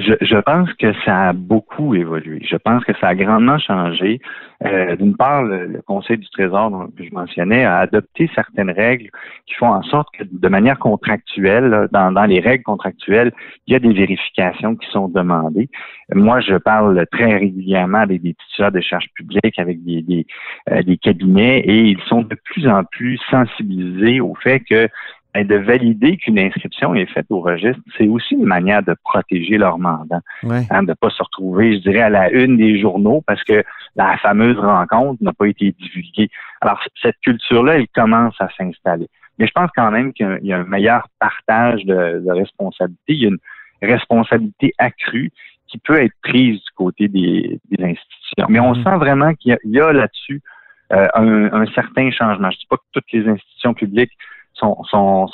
Je, 0.00 0.14
je, 0.20 0.36
pense 0.36 0.72
que 0.74 0.92
ça 1.04 1.28
a 1.28 1.32
beaucoup 1.32 1.94
évolué. 1.94 2.40
Je 2.48 2.56
pense 2.56 2.84
que 2.84 2.92
ça 3.00 3.08
a 3.08 3.14
grandement 3.14 3.58
changé. 3.58 4.20
Euh, 4.64 4.96
D'une 4.96 5.16
part, 5.16 5.42
le, 5.42 5.80
Conseil 5.86 6.18
du 6.18 6.28
Trésor 6.30 6.88
que 6.96 7.04
je 7.04 7.12
mentionnais 7.12 7.64
a 7.64 7.78
adopté 7.78 8.30
certaines 8.34 8.70
règles 8.70 9.10
qui 9.46 9.54
font 9.54 9.68
en 9.68 9.82
sorte 9.82 10.08
que 10.16 10.24
de 10.30 10.48
manière 10.48 10.78
contractuelle, 10.78 11.88
dans, 11.92 12.12
dans 12.12 12.24
les 12.24 12.40
règles 12.40 12.64
contractuelles, 12.64 13.32
il 13.66 13.72
y 13.72 13.76
a 13.76 13.78
des 13.78 13.92
vérifications 13.92 14.76
qui 14.76 14.88
sont 14.90 15.08
demandées. 15.08 15.68
Moi, 16.14 16.40
je 16.40 16.54
parle 16.56 17.06
très 17.12 17.36
régulièrement 17.36 17.98
avec 17.98 18.22
des 18.22 18.34
titulaires 18.34 18.72
de 18.72 18.80
charges 18.80 19.08
publiques, 19.14 19.58
avec 19.58 19.82
des, 19.84 20.02
des, 20.02 20.26
euh, 20.70 20.82
des 20.82 20.96
cabinets, 20.96 21.60
et 21.60 21.80
ils 21.82 22.00
sont 22.02 22.22
de 22.22 22.36
plus 22.44 22.68
en 22.68 22.84
plus 22.84 23.18
sensibilisés 23.30 24.20
au 24.20 24.34
fait 24.34 24.60
que 24.60 24.88
ben, 25.34 25.46
de 25.46 25.56
valider 25.56 26.16
qu'une 26.16 26.38
inscription 26.38 26.94
est 26.94 27.06
faite 27.06 27.26
au 27.30 27.40
registre, 27.40 27.80
c'est 27.96 28.08
aussi 28.08 28.34
une 28.34 28.46
manière 28.46 28.82
de 28.82 28.94
protéger 29.04 29.58
leur 29.58 29.78
mandat, 29.78 30.20
hein, 30.44 30.82
de 30.82 30.88
ne 30.88 30.94
pas 30.94 31.10
se 31.10 31.22
retrouver, 31.22 31.76
je 31.76 31.82
dirais, 31.82 32.02
à 32.02 32.10
la 32.10 32.30
une 32.30 32.56
des 32.56 32.80
journaux 32.80 33.22
parce 33.26 33.42
que 33.44 33.62
la 33.96 34.16
fameuse 34.18 34.58
rencontre 34.58 35.22
n'a 35.22 35.32
pas 35.32 35.46
été 35.46 35.72
divulguée. 35.72 36.30
Alors, 36.60 36.80
cette 37.02 37.18
culture-là, 37.22 37.76
elle 37.76 37.88
commence 37.88 38.34
à 38.40 38.48
s'installer. 38.56 39.08
Mais 39.38 39.46
je 39.46 39.52
pense 39.52 39.70
quand 39.74 39.90
même 39.90 40.12
qu'il 40.12 40.38
y 40.42 40.52
a 40.52 40.58
un 40.58 40.64
meilleur 40.64 41.06
partage 41.18 41.84
de, 41.84 42.22
de 42.24 42.30
responsabilité. 42.32 43.12
Il 43.14 43.22
y 43.22 43.26
a 43.26 43.28
une 43.30 43.38
responsabilité 43.82 44.74
accrue 44.78 45.30
qui 45.70 45.78
peut 45.78 46.02
être 46.02 46.14
prise 46.22 46.56
du 46.56 46.70
côté 46.74 47.08
des, 47.08 47.60
institutions. 47.78 48.46
Mais 48.48 48.60
on 48.60 48.74
mhm. 48.74 48.84
sent 48.84 48.96
vraiment 48.96 49.34
qu'il 49.34 49.56
y 49.64 49.80
a, 49.80 49.92
là-dessus 49.92 50.42
euh, 50.92 51.06
un, 51.14 51.66
certain 51.74 52.10
changement. 52.10 52.50
Je 52.50 52.56
ne 52.56 52.60
dis 52.60 52.66
pas 52.68 52.76
que 52.76 52.82
toutes 52.92 53.12
les 53.12 53.26
institutions 53.28 53.74
publiques 53.74 54.12
sont, 54.60 54.84
sont, 54.84 55.26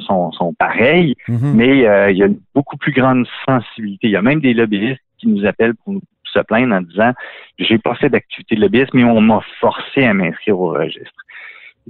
sont, 0.00 0.32
sont, 0.32 0.54
pareilles, 0.54 1.14
mhm. 1.28 1.52
mais 1.54 1.86
euh, 1.86 2.10
il 2.10 2.16
y 2.16 2.22
a 2.22 2.26
une 2.26 2.40
beaucoup 2.54 2.76
plus 2.76 2.92
grande 2.92 3.26
sensibilité. 3.46 4.06
Il 4.06 4.12
y 4.12 4.16
a 4.16 4.22
même 4.22 4.40
des 4.40 4.54
lobbyistes 4.54 5.02
qui 5.18 5.28
nous 5.28 5.44
appellent 5.44 5.74
pour 5.74 5.94
nous 5.94 6.02
se 6.32 6.40
plaindre 6.40 6.74
en 6.74 6.80
disant 6.80 7.12
j'ai 7.58 7.78
pas 7.78 7.94
fait 7.94 8.08
d'activité 8.08 8.54
de 8.54 8.60
lobbyisme, 8.60 8.90
mais 8.94 9.04
on 9.04 9.20
m'a 9.20 9.40
forcé 9.60 10.04
à 10.04 10.14
m'inscrire 10.14 10.58
au 10.58 10.70
registre. 10.70 11.12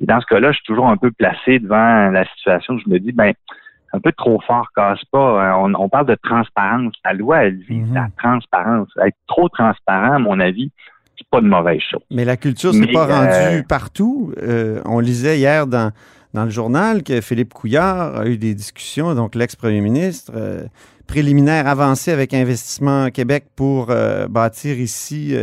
Et 0.01 0.07
dans 0.07 0.21
ce 0.21 0.27
cas-là, 0.27 0.53
je 0.53 0.57
suis 0.57 0.67
toujours 0.67 0.89
un 0.89 0.97
peu 0.97 1.11
placé 1.13 1.59
devant 1.59 2.11
la 2.11 2.25
situation 2.37 2.75
où 2.75 2.79
je 2.79 2.89
me 2.89 2.99
dis, 2.99 3.13
ben, 3.13 3.35
un 3.93 4.01
peu 4.01 4.13
trop 4.13 4.41
fort 4.47 4.69
casse 4.75 5.05
pas. 5.11 5.55
Euh, 5.59 5.75
on, 5.79 5.89
parle 5.89 6.07
de 6.07 6.17
transparence. 6.23 6.95
La 7.05 7.13
loi, 7.13 7.45
elle 7.45 7.59
vise 7.59 7.89
mhm. 7.89 7.95
la 7.95 8.09
transparence. 8.19 8.89
Être 9.05 9.17
trop 9.27 9.49
transparent, 9.49 10.15
à 10.15 10.19
mon 10.19 10.41
avis, 10.41 10.71
c'est 11.19 11.29
pas 11.29 11.41
de 11.41 11.47
mauvaise 11.47 11.81
chose. 11.81 12.01
Mais 12.11 12.25
la 12.25 12.37
culture 12.37 12.73
s'est 12.73 12.87
pas 12.87 13.07
rendue 13.07 13.61
euh, 13.61 13.63
partout. 13.69 14.33
Euh, 14.43 14.81
on 14.87 14.99
lisait 14.99 15.39
hier 15.39 15.67
dans, 15.67 15.93
dans 16.35 16.45
le 16.45 16.51
journal 16.51 17.03
que 17.03 17.21
Philippe 17.21 17.53
Couillard 17.55 18.17
a 18.17 18.27
eu 18.27 18.39
des 18.39 18.55
discussions, 18.55 19.15
donc 19.15 19.35
l'ex-premier 19.35 19.81
ministre, 19.81 20.33
préliminaire 21.07 21.67
avancé 21.67 22.11
avec 22.11 22.33
Investissement 22.33 23.11
Québec 23.11 23.45
pour 23.55 23.87
bâtir 24.31 24.79
ici 24.81 25.35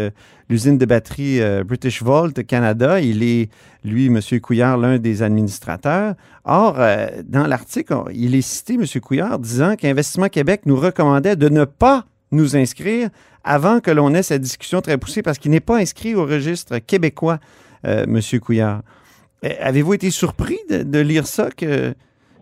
l'usine 0.49 0.77
de 0.77 0.85
batterie 0.85 1.41
euh, 1.41 1.63
British 1.63 2.01
Volt 2.01 2.45
Canada. 2.45 2.99
Il 2.99 3.23
est, 3.23 3.49
lui, 3.83 4.07
M. 4.07 4.19
Couillard, 4.41 4.77
l'un 4.77 4.97
des 4.97 5.21
administrateurs. 5.21 6.15
Or, 6.43 6.75
euh, 6.77 7.07
dans 7.23 7.45
l'article, 7.45 7.95
il 8.13 8.35
est 8.35 8.41
cité, 8.41 8.73
M. 8.73 8.85
Couillard, 9.01 9.39
disant 9.39 9.75
qu'Investissement 9.75 10.27
Québec 10.27 10.61
nous 10.65 10.75
recommandait 10.75 11.35
de 11.35 11.49
ne 11.49 11.65
pas 11.65 12.05
nous 12.31 12.57
inscrire 12.57 13.09
avant 13.43 13.79
que 13.79 13.91
l'on 13.91 14.13
ait 14.13 14.23
cette 14.23 14.41
discussion 14.41 14.81
très 14.81 14.97
poussée 14.97 15.21
parce 15.21 15.37
qu'il 15.37 15.51
n'est 15.51 15.59
pas 15.59 15.77
inscrit 15.77 16.15
au 16.15 16.25
registre 16.25 16.79
québécois, 16.79 17.39
euh, 17.85 18.03
M. 18.03 18.19
Couillard. 18.39 18.81
Avez-vous 19.41 19.93
été 19.93 20.09
surpris 20.09 20.59
de, 20.69 20.99
lire 20.99 21.25
ça? 21.25 21.49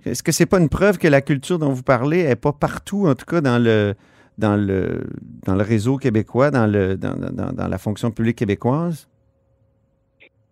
Est-ce 0.06 0.24
que 0.24 0.32
c'est 0.32 0.46
pas 0.46 0.60
une 0.60 0.70
preuve 0.70 0.98
que 0.98 1.08
la 1.08 1.22
culture 1.22 1.60
dont 1.60 1.72
vous 1.72 1.84
parlez 1.84 2.24
n'est 2.24 2.36
pas 2.36 2.54
partout, 2.54 3.08
en 3.08 3.16
tout 3.16 3.26
cas 3.26 3.42
dans 3.42 3.62
le, 3.62 3.94
dans 4.38 4.56
le, 4.56 5.04
dans 5.46 5.56
le 5.56 5.64
réseau 5.64 5.98
québécois, 5.98 6.50
dans, 6.50 6.66
le, 6.66 6.96
dans, 6.98 7.16
dans, 7.16 7.68
la 7.68 7.78
fonction 7.78 8.12
publique 8.12 8.38
québécoise? 8.38 9.08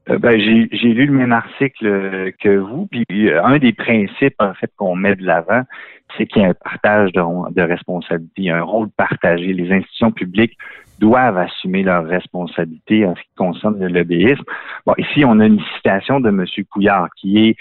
Euh, 0.09 0.19
ben, 0.19 0.39
j'ai 0.39 0.93
lu 0.93 1.07
le 1.07 1.13
même 1.13 1.31
article 1.31 2.31
que 2.39 2.57
vous, 2.57 2.85
puis 2.87 3.05
euh, 3.11 3.43
un 3.43 3.57
des 3.57 3.73
principes 3.73 4.35
en 4.39 4.53
fait 4.53 4.71
qu'on 4.75 4.95
met 4.95 5.15
de 5.15 5.23
l'avant, 5.23 5.63
c'est 6.15 6.27
qu'il 6.27 6.43
y 6.43 6.45
a 6.45 6.49
un 6.49 6.53
partage 6.53 7.11
de, 7.11 7.53
de 7.53 7.61
responsabilités, 7.61 8.51
un 8.51 8.61
rôle 8.61 8.89
partagé. 8.91 9.51
Les 9.53 9.71
institutions 9.71 10.11
publiques 10.11 10.57
doivent 10.99 11.37
assumer 11.37 11.83
leurs 11.83 12.05
responsabilités 12.05 13.05
en 13.05 13.15
ce 13.15 13.21
qui 13.21 13.35
concerne 13.35 13.79
le 13.79 13.87
lobbyisme. 13.87 14.43
Bon, 14.85 14.93
ici, 14.97 15.23
on 15.25 15.39
a 15.39 15.45
une 15.45 15.61
citation 15.75 16.19
de 16.19 16.29
M. 16.29 16.45
Couillard 16.71 17.09
qui 17.17 17.49
est 17.49 17.55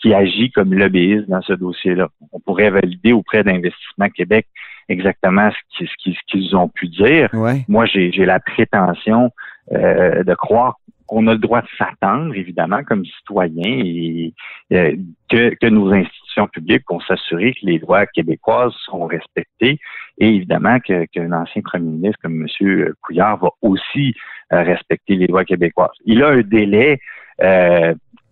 qui 0.00 0.14
agit 0.14 0.50
comme 0.50 0.74
lobbyiste 0.74 1.28
dans 1.28 1.42
ce 1.42 1.52
dossier-là. 1.52 2.08
On 2.32 2.40
pourrait 2.40 2.70
valider 2.70 3.12
auprès 3.12 3.44
d'Investissement 3.44 4.08
Québec 4.08 4.46
exactement 4.88 5.50
ce 5.78 5.84
qu'ils 6.26 6.56
ont 6.56 6.68
pu 6.68 6.88
dire. 6.88 7.28
Moi, 7.68 7.86
j'ai 7.86 8.24
la 8.24 8.40
prétention 8.40 9.30
euh, 9.72 10.24
de 10.24 10.34
croire 10.34 10.76
qu'on 11.06 11.26
a 11.26 11.32
le 11.32 11.38
droit 11.38 11.60
de 11.60 11.68
s'attendre, 11.76 12.34
évidemment, 12.36 12.84
comme 12.84 13.04
citoyen, 13.04 13.82
et 13.84 14.32
euh, 14.72 14.94
que, 15.28 15.54
que, 15.60 15.66
nos 15.66 15.92
institutions 15.92 16.46
publiques 16.46 16.84
vont 16.88 17.00
s'assurer 17.00 17.52
que 17.52 17.66
les 17.66 17.78
lois 17.78 18.06
québécoises 18.06 18.72
sont 18.84 19.06
respectées, 19.06 19.80
et 20.20 20.28
évidemment 20.28 20.78
qu'un 20.78 21.32
ancien 21.32 21.62
premier 21.62 21.90
ministre 21.90 22.18
comme 22.22 22.46
M. 22.46 22.92
Couillard 23.02 23.38
va 23.38 23.48
aussi 23.62 24.14
euh, 24.52 24.62
respecter 24.62 25.16
les 25.16 25.26
lois 25.26 25.44
québécoises. 25.44 25.90
Il 26.04 26.22
a 26.22 26.28
un 26.28 26.42
délai 26.42 27.00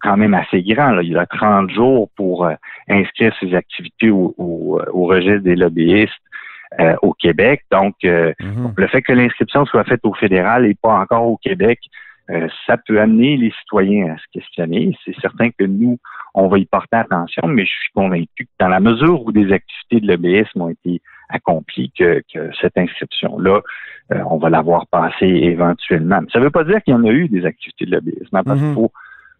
quand 0.00 0.16
même 0.16 0.34
assez 0.34 0.62
grand. 0.62 0.90
Là. 0.90 1.02
Il 1.02 1.16
a 1.16 1.26
30 1.26 1.70
jours 1.70 2.10
pour 2.14 2.48
inscrire 2.88 3.34
ses 3.40 3.54
activités 3.54 4.10
au, 4.10 4.34
au 4.36 5.06
registre 5.06 5.38
des 5.38 5.56
lobbyistes 5.56 6.12
euh, 6.80 6.94
au 7.00 7.14
Québec. 7.14 7.64
Donc, 7.72 7.94
euh, 8.04 8.34
mhm. 8.40 8.74
le 8.76 8.86
fait 8.88 9.00
que 9.00 9.14
l'inscription 9.14 9.64
soit 9.64 9.84
faite 9.84 10.00
au 10.02 10.12
fédéral 10.12 10.66
et 10.66 10.74
pas 10.74 10.92
encore 10.92 11.26
au 11.26 11.38
Québec, 11.38 11.78
euh, 12.30 12.48
ça 12.66 12.76
peut 12.76 13.00
amener 13.00 13.36
les 13.36 13.52
citoyens 13.60 14.14
à 14.14 14.18
se 14.18 14.24
questionner. 14.32 14.96
C'est 15.04 15.18
certain 15.20 15.50
que 15.50 15.64
nous, 15.64 15.98
on 16.34 16.48
va 16.48 16.58
y 16.58 16.66
porter 16.66 16.96
attention, 16.96 17.46
mais 17.46 17.64
je 17.64 17.70
suis 17.70 17.92
convaincu 17.94 18.44
que 18.44 18.50
dans 18.60 18.68
la 18.68 18.80
mesure 18.80 19.24
où 19.24 19.32
des 19.32 19.52
activités 19.52 20.00
de 20.00 20.06
l'EBS 20.06 20.48
ont 20.56 20.68
été 20.68 21.00
accomplies, 21.30 21.92
que, 21.98 22.22
cette 22.60 22.76
inscription-là, 22.76 23.60
on 24.30 24.38
va 24.38 24.48
l'avoir 24.48 24.86
passée 24.86 25.26
éventuellement. 25.26 26.20
ça 26.32 26.38
ne 26.38 26.44
veut 26.44 26.50
pas 26.50 26.64
dire 26.64 26.82
qu'il 26.82 26.92
y 26.92 26.96
en 26.96 27.04
a 27.04 27.10
eu 27.10 27.28
des 27.28 27.44
activités 27.44 27.84
de 27.84 27.92
lobbyisme, 27.92 28.34
hein, 28.34 28.42
parce 28.44 28.58
qu'il 28.58 28.68
mhm. 28.68 28.74
faut 28.74 28.92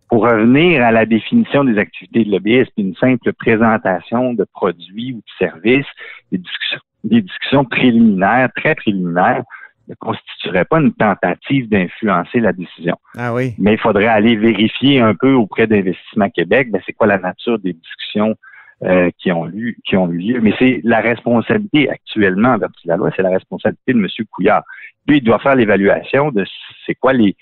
pour 0.09 0.23
revenir 0.23 0.83
à 0.83 0.91
la 0.91 1.05
définition 1.05 1.65
des 1.65 1.79
activités 1.79 2.25
de 2.25 2.31
lobbyisme, 2.31 2.73
une 2.79 2.95
simple 2.97 3.33
présentation 3.35 4.33
de 4.33 4.45
produits 4.53 5.13
ou 5.13 5.17
de 5.19 5.47
services, 5.47 5.87
des 6.33 6.39
discussions, 6.39 6.81
des 7.05 7.23
discussions 7.23 7.65
préliminaires, 7.65 8.49
très 8.57 8.75
préliminaires, 8.75 9.45
ne 9.89 9.95
constitueraient 9.95 10.65
pas 10.65 10.81
une 10.81 10.93
tentative 10.93 11.69
d'influencer 11.69 12.41
la 12.41 12.53
décision. 12.53 12.97
Ah 13.17 13.33
oui. 13.33 13.55
Mais 13.59 13.73
il 13.73 13.79
faudrait 13.79 14.07
aller 14.07 14.37
vérifier 14.37 15.01
un 15.01 15.15
peu 15.15 15.33
auprès 15.33 15.67
d'Investissement 15.67 16.29
Québec, 16.31 16.71
ben, 16.71 16.81
c'est 16.87 16.93
quoi 16.93 17.07
la 17.07 17.19
nature 17.19 17.59
des 17.59 17.73
discussions 17.73 18.37
euh, 18.85 19.11
qui 19.19 19.33
ont 19.33 19.49
eu 19.49 19.77
qui 19.85 19.97
ont 19.97 20.11
eu 20.11 20.19
lieu. 20.19 20.41
Mais 20.41 20.55
c'est 20.59 20.81
la 20.85 21.01
responsabilité 21.01 21.91
actuellement, 21.91 22.51
en 22.51 22.59
vertu 22.59 22.87
de 22.87 22.91
la 22.91 22.97
loi, 22.97 23.11
c'est 23.17 23.23
la 23.23 23.31
responsabilité 23.31 23.93
de 23.93 23.99
M. 23.99 24.07
Couillard. 24.31 24.63
Lui, 25.07 25.19
il 25.19 25.25
doit 25.25 25.39
faire 25.41 25.57
l'évaluation 25.57 26.31
de 26.31 26.45
c'est 26.87 26.95
quoi 26.95 27.13
les, 27.13 27.35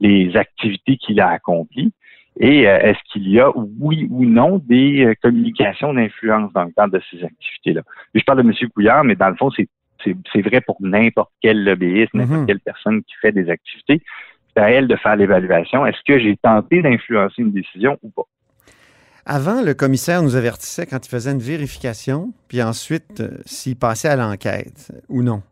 les 0.00 0.36
activités 0.36 0.96
qu'il 0.96 1.20
a 1.20 1.30
accomplies. 1.30 1.92
Et 2.38 2.68
euh, 2.68 2.78
est-ce 2.78 2.98
qu'il 3.12 3.28
y 3.28 3.40
a, 3.40 3.50
oui 3.56 4.08
ou 4.10 4.24
non, 4.24 4.60
des 4.64 5.04
euh, 5.04 5.14
communications 5.22 5.94
d'influence 5.94 6.52
dans 6.52 6.64
le 6.64 6.72
cadre 6.72 6.92
de 6.92 7.02
ces 7.10 7.24
activités-là? 7.24 7.82
Je 8.12 8.24
parle 8.24 8.42
de 8.42 8.48
M. 8.48 8.68
Couillard, 8.70 9.04
mais 9.04 9.14
dans 9.14 9.28
le 9.28 9.36
fond, 9.36 9.50
c'est 9.50 9.68
c'est 10.32 10.42
vrai 10.42 10.60
pour 10.60 10.76
n'importe 10.80 11.32
quel 11.40 11.64
lobbyiste, 11.64 12.14
n'importe 12.14 12.40
mhm. 12.40 12.46
quelle 12.46 12.60
personne 12.60 13.02
qui 13.02 13.14
fait 13.20 13.32
des 13.32 13.48
activités. 13.50 14.02
C'est 14.54 14.62
à 14.62 14.70
elle 14.70 14.86
de 14.86 14.96
faire 14.96 15.16
l'évaluation. 15.16 15.84
Est-ce 15.84 15.98
que 16.06 16.18
j'ai 16.18 16.36
tenté 16.36 16.82
d'influencer 16.82 17.42
une 17.42 17.52
décision 17.52 17.98
ou 18.02 18.10
pas? 18.10 18.22
Avant, 19.26 19.62
le 19.62 19.74
commissaire 19.74 20.22
nous 20.22 20.36
avertissait 20.36 20.86
quand 20.86 21.04
il 21.04 21.08
faisait 21.08 21.32
une 21.32 21.38
vérification, 21.38 22.32
puis 22.48 22.62
ensuite 22.62 23.20
euh, 23.20 23.38
s'il 23.46 23.76
passait 23.76 24.08
à 24.08 24.16
l'enquête 24.16 24.92
ou 25.08 25.22
non. 25.22 25.42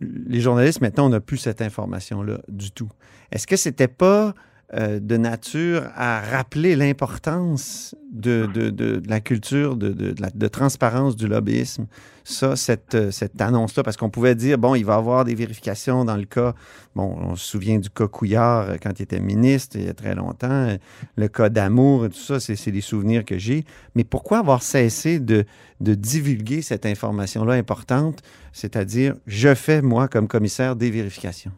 les 0.00 0.40
journalistes, 0.40 0.80
maintenant, 0.80 1.06
on 1.06 1.10
n'a 1.10 1.20
plus 1.20 1.36
cette 1.36 1.62
information-là 1.62 2.38
du 2.48 2.72
tout. 2.72 2.88
Est-ce 3.30 3.46
que 3.46 3.56
c'était 3.56 3.88
pas 3.88 4.34
euh, 4.74 5.00
de 5.00 5.16
nature 5.16 5.88
à 5.96 6.20
rappeler 6.20 6.76
l'importance 6.76 7.94
de, 8.12 8.44
de, 8.44 9.02
la 9.08 9.18
culture 9.18 9.76
de, 9.76 10.46
transparence 10.48 11.16
du 11.16 11.26
lobbyisme. 11.26 11.86
Ça, 12.22 12.54
cette, 12.54 12.94
euh, 12.94 13.10
cette 13.10 13.40
annonce-là, 13.40 13.82
parce 13.82 13.96
qu'on 13.96 14.10
pouvait 14.10 14.34
dire, 14.34 14.58
bon, 14.58 14.74
il 14.74 14.84
va 14.84 14.92
y 14.92 14.96
avoir 14.98 15.24
des 15.24 15.34
vérifications 15.34 16.04
dans 16.04 16.18
le 16.18 16.26
cas, 16.26 16.54
bon, 16.94 17.16
on 17.18 17.34
se 17.34 17.46
souvient 17.46 17.78
du 17.78 17.88
cas 17.88 18.08
Couillard 18.08 18.68
euh, 18.68 18.76
quand 18.82 18.92
il 18.98 19.04
était 19.04 19.20
ministre 19.20 19.78
il 19.78 19.86
y 19.86 19.88
a 19.88 19.94
très 19.94 20.14
longtemps, 20.14 20.76
le 21.16 21.28
cas 21.28 21.48
d'amour 21.48 22.04
et 22.04 22.10
tout 22.10 22.18
ça, 22.18 22.38
c'est 22.38 22.70
des 22.70 22.82
souvenirs 22.82 23.24
que 23.24 23.38
j'ai. 23.38 23.64
Mais 23.94 24.04
pourquoi 24.04 24.40
avoir 24.40 24.62
cessé 24.62 25.18
de 25.18 25.46
divulguer 25.80 26.60
cette 26.60 26.84
information-là 26.84 27.54
importante, 27.54 28.20
c'est-à-dire, 28.52 29.14
je 29.26 29.54
fais, 29.54 29.80
moi, 29.80 30.08
comme 30.08 30.28
commissaire, 30.28 30.76
des 30.76 30.90
vérifications? 30.90 31.52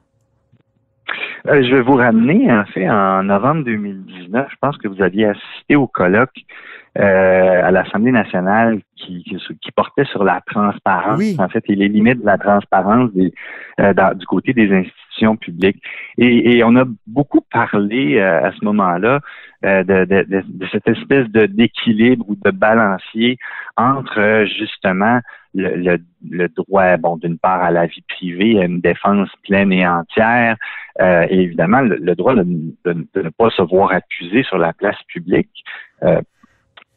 Euh, 1.47 1.62
je 1.62 1.75
vais 1.75 1.82
vous 1.82 1.94
ramener, 1.94 2.52
en 2.52 2.64
fait, 2.66 2.88
en 2.88 3.23
novembre 3.23 3.64
2019, 3.64 4.49
je 4.50 4.56
pense 4.61 4.76
que 4.76 4.88
vous 4.88 5.02
aviez 5.02 5.26
assisté 5.26 5.76
au 5.76 5.87
colloque 5.87 6.44
euh, 6.99 7.62
à 7.62 7.70
l'Assemblée 7.70 8.11
nationale 8.11 8.80
qui, 8.97 9.25
qui, 9.25 9.73
portait 9.73 10.04
sur 10.04 10.25
la 10.25 10.40
transparence, 10.47 11.23
en 11.38 11.49
fait, 11.49 11.64
et 11.68 11.76
les 11.76 11.88
limites 11.88 12.20
de 12.20 12.26
la 12.26 12.37
transparence 12.37 13.12
des, 13.12 13.32
euh, 13.80 13.94
du 14.14 14.26
côté 14.26 14.52
des 14.52 14.70
institutions 14.73 15.37
publiques. 15.37 15.82
Et, 16.18 16.56
et 16.56 16.64
on 16.64 16.76
a 16.76 16.85
beaucoup 17.06 17.40
parlé 17.52 18.18
euh, 18.18 18.44
à 18.44 18.52
ce 18.52 18.64
moment-là 18.64 19.20
de, 19.62 19.82
de, 19.82 20.25
de, 20.25 20.66
cette 20.73 20.88
espèce 20.88 21.28
de 21.28 21.44
d'équilibre 21.44 22.25
ou 22.28 22.35
de 22.35 22.50
balancier 22.50 23.37
entre 23.76 24.47
justement 24.59 25.20
le, 25.54 25.99
le, 26.28 26.49
droit, 26.49 26.97
bon, 26.97 27.16
d'une 27.16 27.38
part 27.38 27.62
à 27.62 27.71
la 27.71 27.87
vie 27.87 28.04
privée, 28.09 28.61
à 28.61 28.64
une 28.64 28.80
défense 28.80 29.28
pleine 29.45 29.73
et 29.73 29.87
entière, 29.87 30.57
et 31.00 31.40
évidemment 31.40 31.80
le, 31.80 32.14
droit 32.14 32.35
de, 32.35 32.45
ne 32.45 33.28
pas 33.30 33.50
se 33.50 33.62
voir 33.62 33.90
accusé 33.90 34.42
sur 34.42 34.59
la 34.59 34.73
place 34.73 35.00
publique 35.09 35.64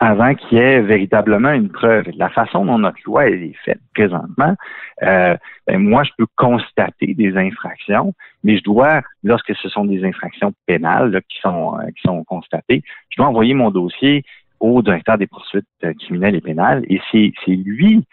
avant 0.04 0.36
qu'il 0.36 0.58
y 0.58 0.62
ait 0.62 0.82
véritablement 0.82 1.52
une 1.52 1.70
preuve. 1.70 2.06
La 2.18 2.30
façon 2.30 2.66
dont 2.66 2.78
notre 2.78 3.00
loi 3.06 3.30
est 3.30 3.54
faite 3.64 3.80
présentement, 3.96 4.56
euh, 5.04 5.38
ben, 5.66 5.78
moi, 5.78 6.04
je 6.04 6.12
peux 6.18 6.26
constater 6.36 7.14
des 7.14 7.38
infractions, 7.38 8.14
mais 8.44 8.58
je 8.58 8.64
dois, 8.64 9.02
lorsque 9.24 9.56
ce 9.56 9.70
sont 9.70 9.86
des 9.86 10.04
infractions 10.04 10.54
pénales 10.66 11.22
qui 11.30 11.40
sont 11.40 11.78
euh, 11.80 11.86
qui 11.96 12.02
sont 12.06 12.24
constatées, 12.26 12.84
je 13.10 13.18
dois 13.18 13.28
envoyer 13.28 13.54
mon 13.54 13.72
dossier 13.72 14.24
au 14.60 14.82
directeur 14.82 15.18
des 15.18 15.28
poursuites 15.28 15.66
euh, 15.86 15.94
criminelles 15.94 16.36
et 16.36 16.42
pénales, 16.42 16.84
et 16.90 17.00
c'est 17.12 17.52
lui 17.52 18.04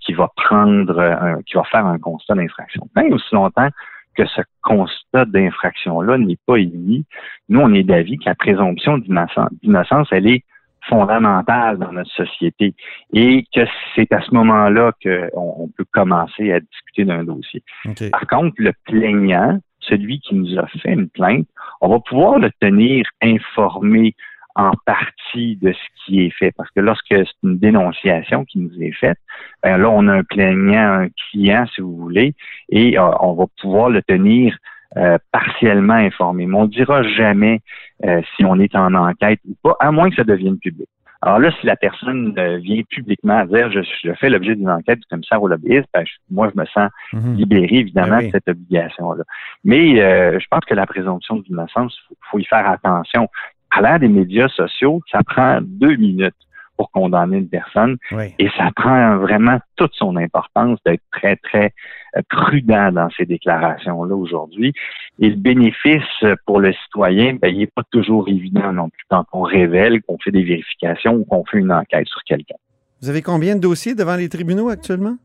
qui 0.00 0.12
va 0.12 0.30
prendre, 0.36 1.40
qui 1.46 1.54
va 1.54 1.64
faire 1.64 1.86
un 1.86 1.98
constat 1.98 2.34
d'infraction. 2.34 2.88
Tant 2.94 3.06
aussi 3.08 3.34
longtemps 3.34 3.68
que 4.16 4.24
ce 4.26 4.42
constat 4.62 5.24
d'infraction-là 5.24 6.18
n'est 6.18 6.38
pas 6.46 6.56
émis, 6.56 7.04
nous, 7.48 7.60
on 7.60 7.74
est 7.74 7.82
d'avis 7.82 8.18
que 8.18 8.26
la 8.26 8.34
présomption 8.34 8.98
d'innocence, 8.98 10.08
elle 10.12 10.28
est 10.28 10.44
fondamentale 10.88 11.78
dans 11.78 11.92
notre 11.92 12.10
société 12.10 12.74
et 13.12 13.44
que 13.54 13.62
c'est 13.94 14.12
à 14.12 14.20
ce 14.20 14.34
moment-là 14.34 14.92
qu'on 15.02 15.70
peut 15.76 15.86
commencer 15.92 16.52
à 16.52 16.60
discuter 16.60 17.04
d'un 17.04 17.24
dossier. 17.24 17.62
Par 18.10 18.26
contre, 18.26 18.54
le 18.58 18.72
plaignant, 18.84 19.58
celui 19.80 20.20
qui 20.20 20.34
nous 20.34 20.58
a 20.58 20.66
fait 20.66 20.92
une 20.92 21.08
plainte, 21.08 21.46
on 21.80 21.88
va 21.88 22.00
pouvoir 22.00 22.38
le 22.38 22.50
tenir 22.60 23.06
informé 23.22 24.14
en 24.56 24.72
partie 24.86 25.56
de 25.56 25.72
ce 25.72 26.04
qui 26.04 26.24
est 26.24 26.30
fait. 26.30 26.52
Parce 26.56 26.70
que 26.70 26.80
lorsque 26.80 27.06
c'est 27.08 27.26
une 27.42 27.58
dénonciation 27.58 28.44
qui 28.44 28.58
nous 28.58 28.82
est 28.82 28.92
faite, 28.92 29.18
ben 29.62 29.78
là, 29.78 29.90
on 29.90 30.06
a 30.08 30.12
un 30.12 30.22
plaignant, 30.22 31.02
un 31.02 31.08
client, 31.30 31.66
si 31.74 31.80
vous 31.80 31.96
voulez, 31.96 32.34
et 32.68 32.98
euh, 32.98 33.10
on 33.20 33.34
va 33.34 33.46
pouvoir 33.60 33.90
le 33.90 34.02
tenir 34.02 34.56
euh, 34.96 35.18
partiellement 35.32 35.94
informé. 35.94 36.46
Mais 36.46 36.56
on 36.56 36.64
ne 36.64 36.68
dira 36.68 37.02
jamais 37.02 37.60
euh, 38.04 38.22
si 38.36 38.44
on 38.44 38.60
est 38.60 38.76
en 38.76 38.94
enquête 38.94 39.40
ou 39.44 39.56
pas, 39.60 39.76
à 39.80 39.90
moins 39.90 40.08
que 40.08 40.14
ça 40.14 40.22
devienne 40.22 40.56
public. 40.56 40.88
Alors 41.20 41.40
là, 41.40 41.50
si 41.58 41.66
la 41.66 41.74
personne 41.74 42.32
euh, 42.38 42.58
vient 42.58 42.80
publiquement 42.88 43.44
dire 43.46 43.72
je, 43.72 43.80
je 43.80 44.12
fais 44.12 44.30
l'objet 44.30 44.54
d'une 44.54 44.70
enquête 44.70 45.00
du 45.00 45.06
commissaire 45.06 45.42
au 45.42 45.48
lobbyiste, 45.48 45.88
ben, 45.92 46.04
moi, 46.30 46.48
je 46.54 46.60
me 46.60 46.64
sens 46.66 46.90
mhm. 47.12 47.34
libéré, 47.34 47.78
évidemment, 47.78 48.18
ben 48.18 48.26
de 48.26 48.30
cette 48.30 48.46
obligation-là. 48.46 49.24
Mais 49.64 49.96
je 49.96 50.46
pense 50.48 50.64
que 50.64 50.74
la 50.74 50.86
présomption 50.86 51.36
d'innocence, 51.38 51.98
il 51.98 52.06
faut, 52.06 52.16
faut 52.30 52.38
y 52.38 52.44
faire 52.44 52.70
attention. 52.70 53.28
À 53.76 53.82
l'ère 53.82 53.98
des 53.98 54.08
médias 54.08 54.48
sociaux, 54.48 55.00
ça 55.10 55.20
prend 55.26 55.58
deux 55.60 55.96
minutes 55.96 56.34
pour 56.76 56.90
condamner 56.90 57.38
une 57.38 57.48
personne. 57.48 57.96
Et 58.38 58.48
ça 58.56 58.70
prend 58.74 59.16
vraiment 59.18 59.58
toute 59.76 59.92
son 59.94 60.16
importance 60.16 60.78
d'être 60.84 61.02
très, 61.12 61.36
très 61.36 61.72
euh, 62.16 62.22
prudent 62.28 62.92
dans 62.92 63.08
ces 63.16 63.26
déclarations-là 63.26 64.14
aujourd'hui. 64.14 64.72
Et 65.20 65.30
le 65.30 65.36
bénéfice 65.36 66.02
pour 66.46 66.60
le 66.60 66.72
citoyen, 66.72 67.36
ben, 67.40 67.48
il 67.48 67.58
n'est 67.58 67.66
pas 67.66 67.82
toujours 67.90 68.28
évident 68.28 68.72
non 68.72 68.88
plus 68.88 69.04
quand 69.08 69.24
on 69.32 69.42
révèle, 69.42 70.02
qu'on 70.02 70.18
fait 70.18 70.32
des 70.32 70.42
vérifications 70.42 71.14
ou 71.14 71.24
qu'on 71.24 71.44
fait 71.44 71.58
une 71.58 71.72
enquête 71.72 72.08
sur 72.08 72.22
quelqu'un. 72.24 72.56
Vous 73.02 73.10
avez 73.10 73.22
combien 73.22 73.54
de 73.54 73.60
dossiers 73.60 73.94
devant 73.94 74.16
les 74.16 74.28
tribunaux 74.28 74.68
actuellement? 74.68 75.16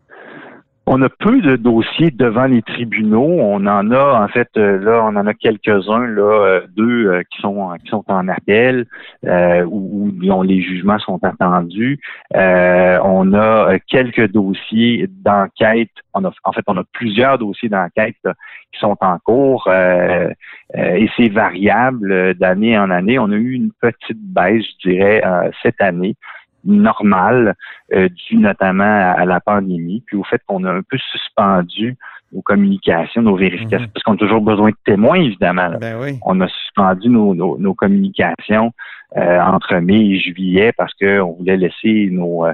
On 0.92 1.04
a 1.04 1.10
peu 1.10 1.40
de 1.40 1.56
dossiers 1.56 2.10
devant 2.10 2.46
les 2.46 2.64
tribunaux. 2.64 3.38
On 3.40 3.68
en 3.68 3.92
a, 3.92 4.24
en 4.24 4.28
fait, 4.28 4.50
euh, 4.58 4.80
là, 4.80 5.04
on 5.04 5.16
en 5.16 5.28
a 5.28 5.36
quelques-uns, 5.36 6.08
là, 6.08 6.22
euh, 6.24 6.62
deux 6.76 7.06
euh, 7.06 7.22
qui 7.30 7.40
sont 7.42 7.70
qui 7.84 7.92
sont 7.92 8.04
en 8.08 8.28
appel, 8.28 8.88
où, 9.68 10.10
dont 10.12 10.42
les 10.42 10.64
jugements 10.64 10.98
sont 10.98 11.24
attendus. 11.24 12.00
on 12.34 13.34
a 13.36 13.78
quelques 13.88 14.32
dossiers 14.32 15.08
d'enquête. 15.08 15.92
En 16.16 16.54
fait, 16.54 16.64
on 16.66 16.78
a 16.78 16.84
plusieurs 16.92 17.38
dossiers 17.38 17.70
d'enquête 17.70 18.18
qui 18.72 18.80
sont 18.80 18.98
en 19.00 19.20
cours 19.20 19.70
et 19.72 21.10
c'est 21.16 21.30
variable 21.30 22.34
d'année 22.34 22.80
en 22.80 22.90
année. 22.90 23.20
On 23.20 23.32
a 23.32 23.36
eu 23.36 23.52
une 23.52 23.72
petite 23.80 24.18
baisse, 24.20 24.66
je 24.82 24.90
dirais, 24.90 25.22
cette 25.62 25.82
année 25.82 26.16
normal, 26.66 27.56
euh, 27.94 28.10
dû 28.10 28.38
notamment 28.38 29.14
à, 29.16 29.26
la 29.26 29.40
pandémie, 29.40 30.04
puis 30.06 30.18
au 30.18 30.24
fait 30.24 30.42
qu'on 30.46 30.64
a 30.64 30.72
un 30.72 30.82
peu 30.82 30.98
suspendu 30.98 31.96
nos 32.34 32.42
communications, 32.42 33.22
nos 33.22 33.36
vérifications, 33.36 33.88
mhm. 33.88 33.92
parce 33.94 34.04
qu'on 34.04 34.14
a 34.14 34.18
toujours 34.18 34.42
besoin 34.42 34.70
de 34.70 34.76
témoins, 34.86 35.20
évidemment. 35.20 35.72
Ben 35.80 36.18
on 36.26 36.40
a 36.42 36.48
suspendu 36.48 37.10
nos, 37.10 37.34
nos, 37.34 37.74
communications 37.74 38.72
euh, 39.18 39.40
entre 39.40 39.76
mai 39.78 40.00
et 40.00 40.20
juillet 40.20 40.72
parce 40.78 40.94
qu'on 40.94 41.34
voulait 41.34 41.58
laisser 41.58 42.10
nos, 42.12 42.46
euh, 42.46 42.54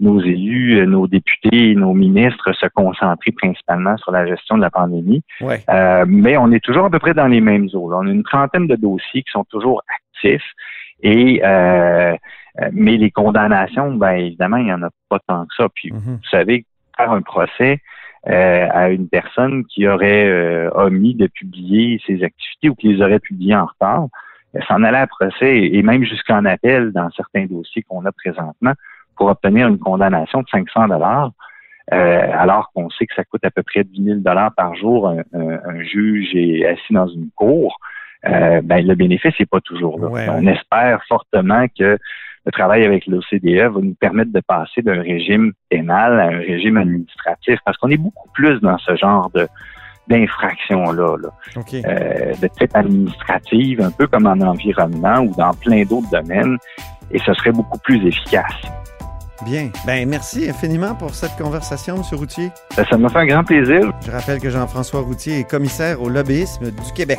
nos 0.00 0.20
élus, 0.20 0.78
euh, 0.78 0.86
nos 0.86 1.06
députés, 1.06 1.74
nos 1.74 1.94
ministres 1.94 2.52
se 2.52 2.66
concentrer 2.74 3.32
principalement 3.32 3.96
sur 3.96 4.12
la 4.12 4.26
gestion 4.26 4.56
de 4.56 4.62
la 4.62 4.70
pandémie. 4.70 5.22
mais 6.06 6.36
on 6.36 6.52
est 6.52 6.62
toujours 6.62 6.84
à 6.84 6.90
peu 6.90 6.98
près 6.98 7.14
dans 7.14 7.28
les 7.28 7.40
mêmes 7.40 7.68
eaux. 7.72 7.90
On 7.94 8.06
a 8.06 8.10
une 8.10 8.24
trentaine 8.24 8.66
de 8.66 8.76
dossiers 8.76 9.22
qui 9.22 9.30
sont 9.30 9.44
toujours 9.44 9.82
actifs 9.88 10.44
et 11.02 11.40
euh, 11.44 12.16
euh, 12.60 12.68
mais 12.72 12.96
les 12.96 13.10
condamnations, 13.10 13.94
ben 13.94 14.12
évidemment, 14.12 14.58
il 14.58 14.64
n'y 14.64 14.72
en 14.72 14.82
a 14.82 14.90
pas 15.08 15.18
tant 15.26 15.44
que 15.46 15.54
ça. 15.56 15.68
Puis 15.74 15.92
mhm. 15.92 15.98
vous 15.98 16.28
savez, 16.30 16.64
faire 16.96 17.10
un 17.10 17.22
procès 17.22 17.80
euh, 18.28 18.68
à 18.70 18.90
une 18.90 19.08
personne 19.08 19.64
qui 19.66 19.86
aurait 19.88 20.26
euh, 20.26 20.70
omis 20.74 21.14
de 21.14 21.26
publier 21.26 22.00
ses 22.06 22.22
activités 22.22 22.68
ou 22.68 22.74
qui 22.74 22.92
les 22.92 23.02
aurait 23.02 23.18
publiées 23.18 23.56
en 23.56 23.66
retard, 23.66 24.06
s'en 24.68 24.82
aller 24.84 24.98
à 24.98 25.06
procès 25.06 25.64
et 25.64 25.82
même 25.82 26.04
jusqu'en 26.04 26.44
appel 26.44 26.92
dans 26.92 27.10
certains 27.10 27.46
dossiers 27.46 27.82
qu'on 27.82 28.04
a 28.06 28.12
présentement 28.12 28.72
pour 29.16 29.28
obtenir 29.28 29.66
une 29.66 29.78
condamnation 29.78 30.42
de 30.42 30.48
500 30.48 30.88
dollars. 30.88 31.32
alors 31.90 32.70
qu'on 32.72 32.88
sait 32.90 33.06
que 33.06 33.14
ça 33.16 33.24
coûte 33.24 33.44
à 33.44 33.50
peu 33.50 33.64
près 33.64 33.82
10 33.82 34.04
000 34.04 34.18
dollars 34.20 34.54
par 34.54 34.76
jour 34.76 35.08
un, 35.08 35.22
un, 35.32 35.82
juge 35.82 36.34
est 36.34 36.64
assis 36.66 36.92
dans 36.92 37.08
une 37.08 37.30
cour, 37.34 37.80
ben 38.24 38.86
le 38.86 38.94
bénéfice 38.94 39.34
n'est 39.38 39.46
pas 39.46 39.60
toujours 39.60 39.98
là. 39.98 40.34
On 40.36 40.46
espère 40.46 41.02
fortement 41.08 41.66
que 41.78 41.98
le 42.46 42.52
travail 42.52 42.84
avec 42.84 43.06
l'OCDE 43.06 43.72
va 43.72 43.80
nous 43.80 43.94
permettre 43.94 44.32
de 44.32 44.40
passer 44.40 44.82
d'un 44.82 45.00
régime 45.00 45.52
pénal 45.70 46.20
à 46.20 46.24
un 46.24 46.38
régime 46.38 46.76
administratif 46.76 47.58
parce 47.64 47.76
qu'on 47.78 47.88
est 47.88 47.96
beaucoup 47.96 48.28
plus 48.34 48.60
dans 48.60 48.78
ce 48.78 48.96
genre 48.96 49.30
de 49.34 49.48
d'infraction-là, 50.08 51.16
là. 51.16 51.30
Euh, 51.56 52.34
de 52.34 52.48
type 52.58 52.74
administrative, 52.76 53.80
un 53.80 53.90
peu 53.90 54.06
comme 54.06 54.26
en 54.26 54.38
environnement 54.40 55.20
ou 55.20 55.34
dans 55.34 55.52
plein 55.52 55.82
d'autres 55.84 56.10
domaines, 56.10 56.58
et 57.10 57.18
ce 57.20 57.32
serait 57.32 57.52
beaucoup 57.52 57.78
plus 57.78 58.06
efficace. 58.06 58.52
Bien. 59.46 59.70
Ben, 59.86 60.06
merci 60.06 60.48
infiniment 60.48 60.94
pour 60.94 61.14
cette 61.14 61.36
conversation, 61.36 61.96
M. 61.96 62.02
Routier. 62.18 62.50
Ben, 62.76 62.84
ça 62.84 62.98
m'a 62.98 63.08
fait 63.08 63.20
un 63.20 63.26
grand 63.26 63.44
plaisir. 63.44 63.92
Je 64.04 64.10
rappelle 64.10 64.40
que 64.40 64.50
Jean-François 64.50 65.00
Routier 65.00 65.40
est 65.40 65.50
commissaire 65.50 66.02
au 66.02 66.10
lobbyisme 66.10 66.66
du 66.66 66.92
Québec. 66.94 67.18